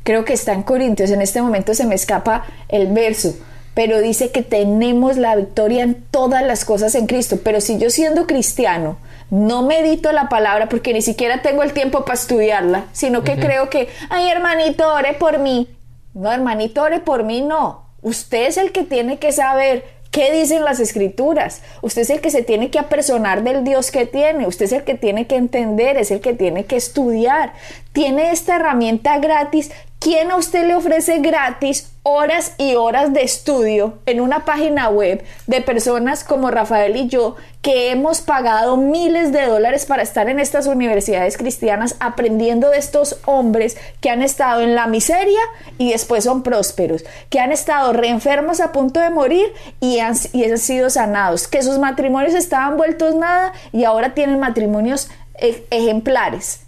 Creo 0.04 0.24
que 0.24 0.32
está 0.32 0.52
en 0.52 0.62
Corintios, 0.62 1.10
en 1.10 1.22
este 1.22 1.42
momento 1.42 1.74
se 1.74 1.86
me 1.86 1.94
escapa 1.94 2.44
el 2.68 2.88
verso, 2.88 3.34
pero 3.74 4.00
dice 4.00 4.30
que 4.30 4.42
tenemos 4.42 5.16
la 5.16 5.36
victoria 5.36 5.82
en 5.82 5.94
todas 6.10 6.44
las 6.44 6.64
cosas 6.64 6.94
en 6.94 7.06
Cristo. 7.06 7.38
Pero 7.42 7.60
si 7.60 7.78
yo 7.78 7.90
siendo 7.90 8.26
cristiano 8.26 8.98
no 9.30 9.62
medito 9.62 10.12
la 10.12 10.28
palabra 10.28 10.68
porque 10.68 10.92
ni 10.92 11.02
siquiera 11.02 11.40
tengo 11.42 11.62
el 11.62 11.72
tiempo 11.72 12.04
para 12.04 12.14
estudiarla, 12.14 12.86
sino 12.92 13.22
que 13.22 13.38
creo 13.38 13.70
que, 13.70 13.88
ay 14.10 14.28
hermanito, 14.28 14.92
ore 14.92 15.14
por 15.14 15.38
mí. 15.38 15.68
No, 16.14 16.32
hermanito, 16.32 16.82
ore 16.82 16.98
por 16.98 17.22
mí, 17.22 17.40
no. 17.40 17.86
Usted 18.02 18.46
es 18.46 18.56
el 18.56 18.72
que 18.72 18.82
tiene 18.82 19.18
que 19.18 19.30
saber 19.30 19.84
qué 20.10 20.32
dicen 20.32 20.64
las 20.64 20.80
escrituras. 20.80 21.62
Usted 21.82 22.02
es 22.02 22.10
el 22.10 22.20
que 22.20 22.30
se 22.30 22.42
tiene 22.42 22.70
que 22.70 22.78
apersonar 22.78 23.44
del 23.44 23.62
Dios 23.64 23.90
que 23.90 24.06
tiene. 24.06 24.46
Usted 24.46 24.64
es 24.64 24.72
el 24.72 24.84
que 24.84 24.94
tiene 24.94 25.26
que 25.26 25.36
entender, 25.36 25.96
es 25.96 26.10
el 26.10 26.20
que 26.20 26.34
tiene 26.34 26.64
que 26.64 26.76
estudiar. 26.76 27.52
Tiene 27.92 28.30
esta 28.30 28.56
herramienta 28.56 29.18
gratis. 29.18 29.70
¿Quién 29.98 30.30
a 30.30 30.36
usted 30.36 30.66
le 30.66 30.76
ofrece 30.76 31.18
gratis 31.18 31.90
horas 32.02 32.54
y 32.56 32.74
horas 32.74 33.12
de 33.12 33.22
estudio 33.22 33.98
en 34.06 34.20
una 34.20 34.46
página 34.46 34.88
web 34.88 35.22
de 35.46 35.60
personas 35.60 36.24
como 36.24 36.50
Rafael 36.50 36.96
y 36.96 37.08
yo 37.08 37.36
que 37.60 37.90
hemos 37.90 38.22
pagado 38.22 38.78
miles 38.78 39.32
de 39.32 39.44
dólares 39.44 39.84
para 39.84 40.02
estar 40.02 40.30
en 40.30 40.40
estas 40.40 40.66
universidades 40.66 41.36
cristianas 41.36 41.96
aprendiendo 42.00 42.70
de 42.70 42.78
estos 42.78 43.18
hombres 43.26 43.76
que 44.00 44.08
han 44.08 44.22
estado 44.22 44.62
en 44.62 44.74
la 44.74 44.86
miseria 44.86 45.40
y 45.76 45.92
después 45.92 46.24
son 46.24 46.42
prósperos, 46.42 47.04
que 47.28 47.40
han 47.40 47.52
estado 47.52 47.92
reenfermos 47.92 48.60
a 48.60 48.72
punto 48.72 49.00
de 49.00 49.10
morir 49.10 49.52
y 49.80 49.98
han, 49.98 50.14
y 50.32 50.44
han 50.44 50.56
sido 50.56 50.88
sanados, 50.88 51.46
que 51.48 51.62
sus 51.62 51.78
matrimonios 51.78 52.34
estaban 52.34 52.78
vueltos 52.78 53.14
nada 53.14 53.52
y 53.72 53.84
ahora 53.84 54.14
tienen 54.14 54.40
matrimonios 54.40 55.10
e, 55.34 55.66
ejemplares. 55.70 56.60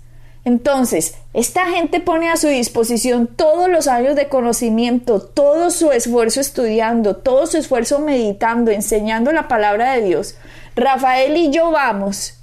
Entonces, 0.45 1.15
esta 1.35 1.67
gente 1.67 2.01
pone 2.01 2.29
a 2.29 2.37
su 2.37 2.49
disposición 2.49 3.29
todos 3.29 3.69
los 3.69 3.87
años 3.87 4.17
de 4.17 4.29
conocimiento, 4.29 5.21
todo 5.21 5.71
su 5.71 5.93
esfuerzo 5.93 6.41
estudiando, 6.41 7.17
todo 7.17 7.47
su 7.47 7.59
esfuerzo 7.59 8.01
meditando, 8.01 8.73
enseñando 8.73 9.31
la 9.33 9.47
palabra 9.47 9.93
de 9.93 10.03
Dios. 10.03 10.37
Rafael 10.75 11.37
y 11.37 11.51
yo 11.51 11.71
vamos, 11.71 12.35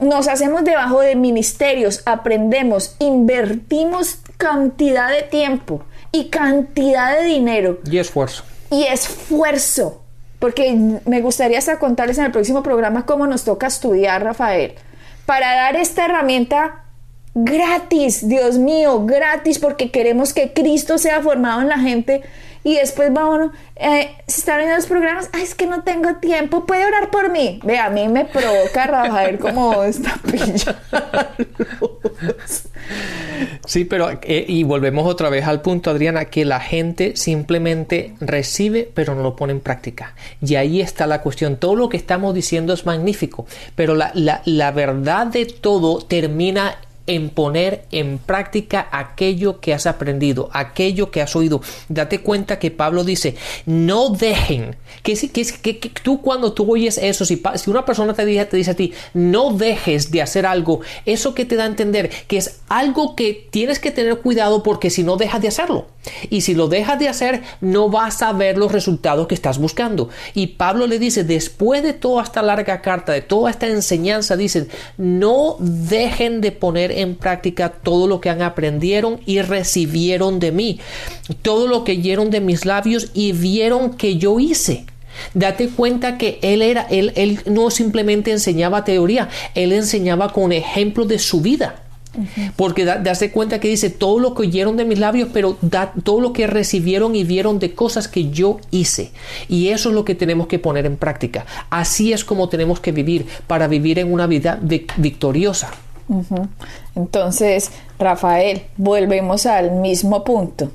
nos 0.00 0.28
hacemos 0.28 0.62
debajo 0.62 1.00
de 1.00 1.16
ministerios, 1.16 2.02
aprendemos, 2.06 2.94
invertimos 3.00 4.18
cantidad 4.36 5.10
de 5.10 5.22
tiempo 5.22 5.84
y 6.12 6.26
cantidad 6.26 7.18
de 7.18 7.24
dinero. 7.24 7.80
Y 7.90 7.98
esfuerzo. 7.98 8.44
Y 8.70 8.84
esfuerzo. 8.84 10.02
Porque 10.38 11.00
me 11.06 11.20
gustaría 11.20 11.58
hasta 11.58 11.78
contarles 11.78 12.18
en 12.18 12.26
el 12.26 12.32
próximo 12.32 12.62
programa 12.62 13.04
cómo 13.04 13.26
nos 13.26 13.44
toca 13.44 13.66
estudiar, 13.66 14.22
Rafael 14.22 14.74
para 15.26 15.54
dar 15.54 15.76
esta 15.76 16.04
herramienta 16.04 16.81
gratis, 17.34 18.28
Dios 18.28 18.58
mío, 18.58 19.04
gratis, 19.06 19.58
porque 19.58 19.90
queremos 19.90 20.32
que 20.32 20.52
Cristo 20.52 20.98
sea 20.98 21.22
formado 21.22 21.62
en 21.62 21.68
la 21.68 21.78
gente 21.78 22.22
y 22.64 22.76
después 22.76 23.10
va 23.14 23.28
uno, 23.28 23.52
eh, 23.74 24.10
se 24.26 24.40
están 24.40 24.58
viendo 24.58 24.76
los 24.76 24.86
programas, 24.86 25.28
es 25.40 25.54
que 25.54 25.66
no 25.66 25.82
tengo 25.82 26.16
tiempo, 26.16 26.64
puede 26.64 26.86
orar 26.86 27.10
por 27.10 27.30
mí. 27.30 27.60
Ve, 27.64 27.78
a 27.78 27.90
mí 27.90 28.06
me 28.08 28.24
provoca 28.24 28.86
Rafael 28.86 29.38
como 29.38 29.82
esta 29.82 30.16
pilla. 30.30 30.78
Sí, 33.66 33.84
pero 33.84 34.10
eh, 34.22 34.44
y 34.46 34.62
volvemos 34.62 35.06
otra 35.06 35.28
vez 35.28 35.44
al 35.46 35.60
punto, 35.60 35.90
Adriana, 35.90 36.26
que 36.26 36.44
la 36.44 36.60
gente 36.60 37.16
simplemente 37.16 38.14
recibe, 38.20 38.88
pero 38.92 39.14
no 39.14 39.22
lo 39.22 39.34
pone 39.34 39.52
en 39.52 39.60
práctica. 39.60 40.14
Y 40.40 40.54
ahí 40.54 40.80
está 40.80 41.06
la 41.08 41.20
cuestión. 41.20 41.56
Todo 41.56 41.74
lo 41.74 41.88
que 41.88 41.96
estamos 41.96 42.32
diciendo 42.34 42.72
es 42.72 42.86
magnífico, 42.86 43.46
pero 43.74 43.96
la, 43.96 44.12
la, 44.14 44.42
la 44.44 44.70
verdad 44.70 45.26
de 45.26 45.46
todo 45.46 45.98
termina 45.98 46.76
en 47.06 47.30
poner 47.30 47.84
en 47.90 48.18
práctica 48.18 48.88
aquello 48.92 49.60
que 49.60 49.74
has 49.74 49.86
aprendido, 49.86 50.50
aquello 50.52 51.10
que 51.10 51.22
has 51.22 51.34
oído. 51.34 51.60
Date 51.88 52.20
cuenta 52.20 52.58
que 52.58 52.70
Pablo 52.70 53.04
dice, 53.04 53.36
no 53.66 54.10
dejen, 54.10 54.76
que, 55.02 55.14
que, 55.14 55.78
que, 55.78 55.88
tú 56.02 56.22
cuando 56.22 56.52
tú 56.52 56.70
oyes 56.72 56.98
eso, 56.98 57.24
si, 57.24 57.42
si, 57.56 57.70
una 57.70 57.84
persona 57.84 58.14
te 58.14 58.24
dice, 58.24 58.44
te 58.46 58.56
dice 58.56 58.70
a 58.72 58.76
ti, 58.76 58.92
no 59.14 59.52
dejes 59.52 60.10
de 60.10 60.22
hacer 60.22 60.46
algo, 60.46 60.80
eso 61.06 61.34
que 61.34 61.44
te 61.44 61.56
da 61.56 61.64
a 61.64 61.66
entender 61.66 62.10
que 62.26 62.36
es 62.36 62.60
algo 62.68 63.16
que 63.16 63.48
tienes 63.50 63.78
que 63.78 63.90
tener 63.90 64.18
cuidado 64.18 64.62
porque 64.62 64.90
si 64.90 65.02
no 65.02 65.16
dejas 65.16 65.42
de 65.42 65.48
hacerlo. 65.48 65.86
Y 66.28 66.42
si 66.42 66.54
lo 66.54 66.68
dejas 66.68 66.98
de 66.98 67.08
hacer, 67.08 67.42
no 67.60 67.88
vas 67.88 68.22
a 68.22 68.32
ver 68.32 68.58
los 68.58 68.72
resultados 68.72 69.26
que 69.26 69.34
estás 69.34 69.58
buscando. 69.58 70.10
Y 70.34 70.48
Pablo 70.48 70.86
le 70.86 70.98
dice, 70.98 71.24
después 71.24 71.82
de 71.82 71.94
toda 71.94 72.22
esta 72.22 72.42
larga 72.42 72.82
carta, 72.82 73.12
de 73.12 73.22
toda 73.22 73.50
esta 73.50 73.68
enseñanza, 73.68 74.36
dicen, 74.36 74.68
no 74.98 75.56
dejen 75.58 76.40
de 76.40 76.52
poner 76.52 76.92
en 76.92 77.14
práctica 77.14 77.70
todo 77.70 78.06
lo 78.06 78.20
que 78.20 78.30
han 78.30 78.42
aprendieron 78.42 79.20
y 79.26 79.40
recibieron 79.42 80.40
de 80.40 80.52
mí, 80.52 80.80
todo 81.42 81.66
lo 81.66 81.84
que 81.84 81.92
oyeron 81.92 82.30
de 82.30 82.40
mis 82.40 82.64
labios 82.64 83.10
y 83.14 83.32
vieron 83.32 83.94
que 83.94 84.16
yo 84.16 84.38
hice. 84.40 84.86
Date 85.34 85.68
cuenta 85.68 86.16
que 86.16 86.38
él 86.42 86.62
era, 86.62 86.82
él, 86.90 87.12
él 87.16 87.40
no 87.46 87.70
simplemente 87.70 88.30
enseñaba 88.30 88.84
teoría, 88.84 89.28
él 89.54 89.72
enseñaba 89.72 90.32
con 90.32 90.52
ejemplo 90.52 91.04
de 91.04 91.18
su 91.18 91.40
vida. 91.40 91.81
Porque 92.56 92.84
da, 92.84 92.98
darse 92.98 93.30
cuenta 93.30 93.58
que 93.58 93.68
dice 93.68 93.90
todo 93.90 94.18
lo 94.18 94.34
que 94.34 94.42
oyeron 94.42 94.76
de 94.76 94.84
mis 94.84 94.98
labios, 94.98 95.30
pero 95.32 95.56
da, 95.62 95.92
todo 96.02 96.20
lo 96.20 96.32
que 96.32 96.46
recibieron 96.46 97.16
y 97.16 97.24
vieron 97.24 97.58
de 97.58 97.74
cosas 97.74 98.08
que 98.08 98.30
yo 98.30 98.58
hice. 98.70 99.12
Y 99.48 99.68
eso 99.68 99.88
es 99.88 99.94
lo 99.94 100.04
que 100.04 100.14
tenemos 100.14 100.46
que 100.46 100.58
poner 100.58 100.86
en 100.86 100.96
práctica. 100.96 101.46
Así 101.70 102.12
es 102.12 102.24
como 102.24 102.48
tenemos 102.48 102.80
que 102.80 102.92
vivir 102.92 103.26
para 103.46 103.66
vivir 103.66 103.98
en 103.98 104.12
una 104.12 104.26
vida 104.26 104.58
victoriosa. 104.62 105.70
Entonces, 106.94 107.70
Rafael, 107.98 108.62
volvemos 108.76 109.46
al 109.46 109.70
mismo 109.72 110.24
punto. 110.24 110.70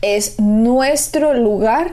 Es 0.00 0.38
nuestro 0.38 1.34
lugar 1.34 1.92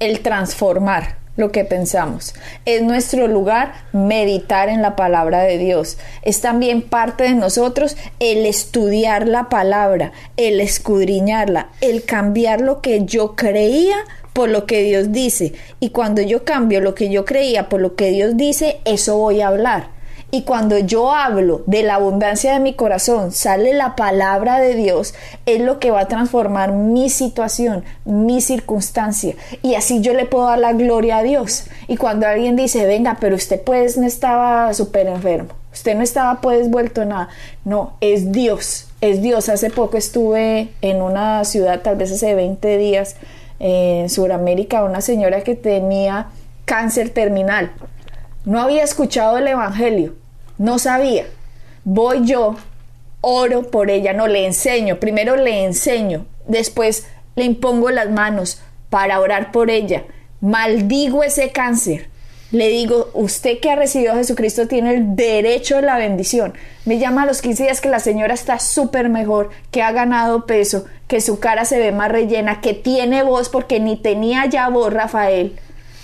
el 0.00 0.20
transformar 0.20 1.21
lo 1.36 1.50
que 1.50 1.64
pensamos. 1.64 2.34
Es 2.64 2.82
nuestro 2.82 3.26
lugar 3.26 3.72
meditar 3.92 4.68
en 4.68 4.82
la 4.82 4.96
palabra 4.96 5.42
de 5.42 5.58
Dios. 5.58 5.98
Es 6.22 6.40
también 6.40 6.82
parte 6.82 7.24
de 7.24 7.34
nosotros 7.34 7.96
el 8.20 8.46
estudiar 8.46 9.26
la 9.28 9.48
palabra, 9.48 10.12
el 10.36 10.60
escudriñarla, 10.60 11.68
el 11.80 12.04
cambiar 12.04 12.60
lo 12.60 12.80
que 12.80 13.04
yo 13.04 13.34
creía 13.34 13.96
por 14.32 14.48
lo 14.48 14.66
que 14.66 14.82
Dios 14.82 15.12
dice. 15.12 15.52
Y 15.80 15.90
cuando 15.90 16.22
yo 16.22 16.44
cambio 16.44 16.80
lo 16.80 16.94
que 16.94 17.10
yo 17.10 17.24
creía 17.24 17.68
por 17.68 17.80
lo 17.80 17.96
que 17.96 18.10
Dios 18.10 18.36
dice, 18.36 18.80
eso 18.84 19.16
voy 19.16 19.40
a 19.40 19.48
hablar. 19.48 20.01
Y 20.34 20.44
cuando 20.44 20.78
yo 20.78 21.12
hablo 21.12 21.60
de 21.66 21.82
la 21.82 21.96
abundancia 21.96 22.54
de 22.54 22.58
mi 22.58 22.72
corazón, 22.72 23.32
sale 23.32 23.74
la 23.74 23.96
palabra 23.96 24.60
de 24.60 24.74
Dios, 24.74 25.12
es 25.44 25.60
lo 25.60 25.78
que 25.78 25.90
va 25.90 26.00
a 26.00 26.08
transformar 26.08 26.72
mi 26.72 27.10
situación, 27.10 27.84
mi 28.06 28.40
circunstancia. 28.40 29.34
Y 29.60 29.74
así 29.74 30.00
yo 30.00 30.14
le 30.14 30.24
puedo 30.24 30.46
dar 30.46 30.58
la 30.58 30.72
gloria 30.72 31.18
a 31.18 31.22
Dios. 31.22 31.66
Y 31.86 31.98
cuando 31.98 32.26
alguien 32.26 32.56
dice, 32.56 32.86
venga, 32.86 33.18
pero 33.20 33.36
usted 33.36 33.60
pues 33.60 33.98
no 33.98 34.06
estaba 34.06 34.72
súper 34.72 35.06
enfermo, 35.06 35.50
usted 35.70 35.94
no 35.96 36.02
estaba 36.02 36.40
pues 36.40 36.70
vuelto 36.70 37.04
nada. 37.04 37.28
No, 37.66 37.98
es 38.00 38.32
Dios, 38.32 38.88
es 39.02 39.20
Dios. 39.20 39.50
Hace 39.50 39.68
poco 39.68 39.98
estuve 39.98 40.70
en 40.80 41.02
una 41.02 41.44
ciudad, 41.44 41.82
tal 41.82 41.96
vez 41.96 42.10
hace 42.10 42.34
20 42.34 42.78
días, 42.78 43.16
en 43.58 44.08
Sudamérica, 44.08 44.82
una 44.82 45.02
señora 45.02 45.42
que 45.42 45.56
tenía 45.56 46.28
cáncer 46.64 47.10
terminal. 47.10 47.70
No 48.46 48.62
había 48.62 48.82
escuchado 48.82 49.36
el 49.36 49.46
Evangelio 49.46 50.21
no 50.58 50.78
sabía. 50.78 51.26
Voy 51.84 52.24
yo, 52.24 52.56
oro 53.20 53.70
por 53.70 53.90
ella, 53.90 54.12
no 54.12 54.28
le 54.28 54.46
enseño. 54.46 55.00
Primero 55.00 55.36
le 55.36 55.64
enseño, 55.64 56.26
después 56.46 57.06
le 57.34 57.44
impongo 57.44 57.90
las 57.90 58.10
manos 58.10 58.62
para 58.90 59.20
orar 59.20 59.52
por 59.52 59.70
ella. 59.70 60.04
Maldigo 60.40 61.22
ese 61.22 61.50
cáncer. 61.50 62.12
Le 62.50 62.68
digo, 62.68 63.10
usted 63.14 63.60
que 63.60 63.70
ha 63.70 63.76
recibido 63.76 64.12
a 64.12 64.16
Jesucristo 64.16 64.68
tiene 64.68 64.92
el 64.92 65.16
derecho 65.16 65.76
de 65.76 65.82
la 65.82 65.96
bendición. 65.96 66.52
Me 66.84 66.98
llama 66.98 67.22
a 67.22 67.26
los 67.26 67.40
15 67.40 67.62
días 67.62 67.80
que 67.80 67.88
la 67.88 67.98
señora 67.98 68.34
está 68.34 68.58
súper 68.58 69.08
mejor, 69.08 69.48
que 69.70 69.80
ha 69.80 69.90
ganado 69.90 70.44
peso, 70.44 70.84
que 71.08 71.22
su 71.22 71.40
cara 71.40 71.64
se 71.64 71.78
ve 71.78 71.92
más 71.92 72.12
rellena, 72.12 72.60
que 72.60 72.74
tiene 72.74 73.22
voz 73.22 73.48
porque 73.48 73.80
ni 73.80 73.96
tenía 73.96 74.44
ya 74.44 74.68
voz 74.68 74.92
Rafael. 74.92 75.58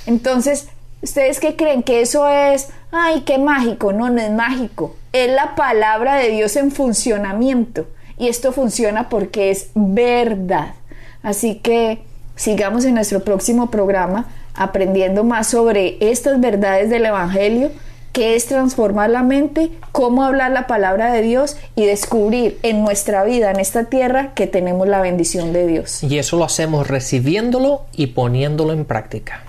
Entonces, 0.06 0.68
¿ustedes 1.02 1.38
qué 1.38 1.54
creen? 1.54 1.82
¿Que 1.82 2.00
eso 2.00 2.26
es 2.26 2.68
ay, 2.90 3.22
qué 3.22 3.38
mágico, 3.38 3.92
no, 3.92 4.10
no 4.10 4.20
es 4.20 4.30
mágico, 4.30 4.96
es 5.12 5.30
la 5.30 5.54
palabra 5.54 6.16
de 6.16 6.30
Dios 6.30 6.56
en 6.56 6.70
funcionamiento 6.70 7.86
y 8.18 8.28
esto 8.28 8.52
funciona 8.52 9.08
porque 9.08 9.50
es 9.50 9.70
verdad. 9.74 10.74
Así 11.22 11.56
que 11.56 12.00
sigamos 12.36 12.84
en 12.84 12.94
nuestro 12.94 13.24
próximo 13.24 13.70
programa 13.70 14.26
aprendiendo 14.54 15.24
más 15.24 15.48
sobre 15.48 15.96
estas 16.00 16.40
verdades 16.40 16.90
del 16.90 17.06
Evangelio, 17.06 17.70
qué 18.12 18.34
es 18.34 18.46
transformar 18.46 19.10
la 19.10 19.22
mente, 19.22 19.70
cómo 19.92 20.24
hablar 20.24 20.50
la 20.50 20.66
palabra 20.66 21.12
de 21.12 21.22
Dios 21.22 21.56
y 21.76 21.86
descubrir 21.86 22.58
en 22.64 22.82
nuestra 22.82 23.22
vida, 23.22 23.52
en 23.52 23.60
esta 23.60 23.84
tierra, 23.84 24.34
que 24.34 24.48
tenemos 24.48 24.88
la 24.88 25.00
bendición 25.00 25.52
de 25.52 25.66
Dios. 25.66 26.02
Y 26.02 26.18
eso 26.18 26.36
lo 26.36 26.44
hacemos 26.44 26.88
recibiéndolo 26.88 27.82
y 27.92 28.08
poniéndolo 28.08 28.72
en 28.72 28.84
práctica. 28.84 29.44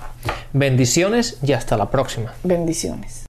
Bendiciones 0.54 1.38
y 1.42 1.54
hasta 1.54 1.78
la 1.78 1.90
próxima. 1.90 2.34
Bendiciones. 2.44 3.29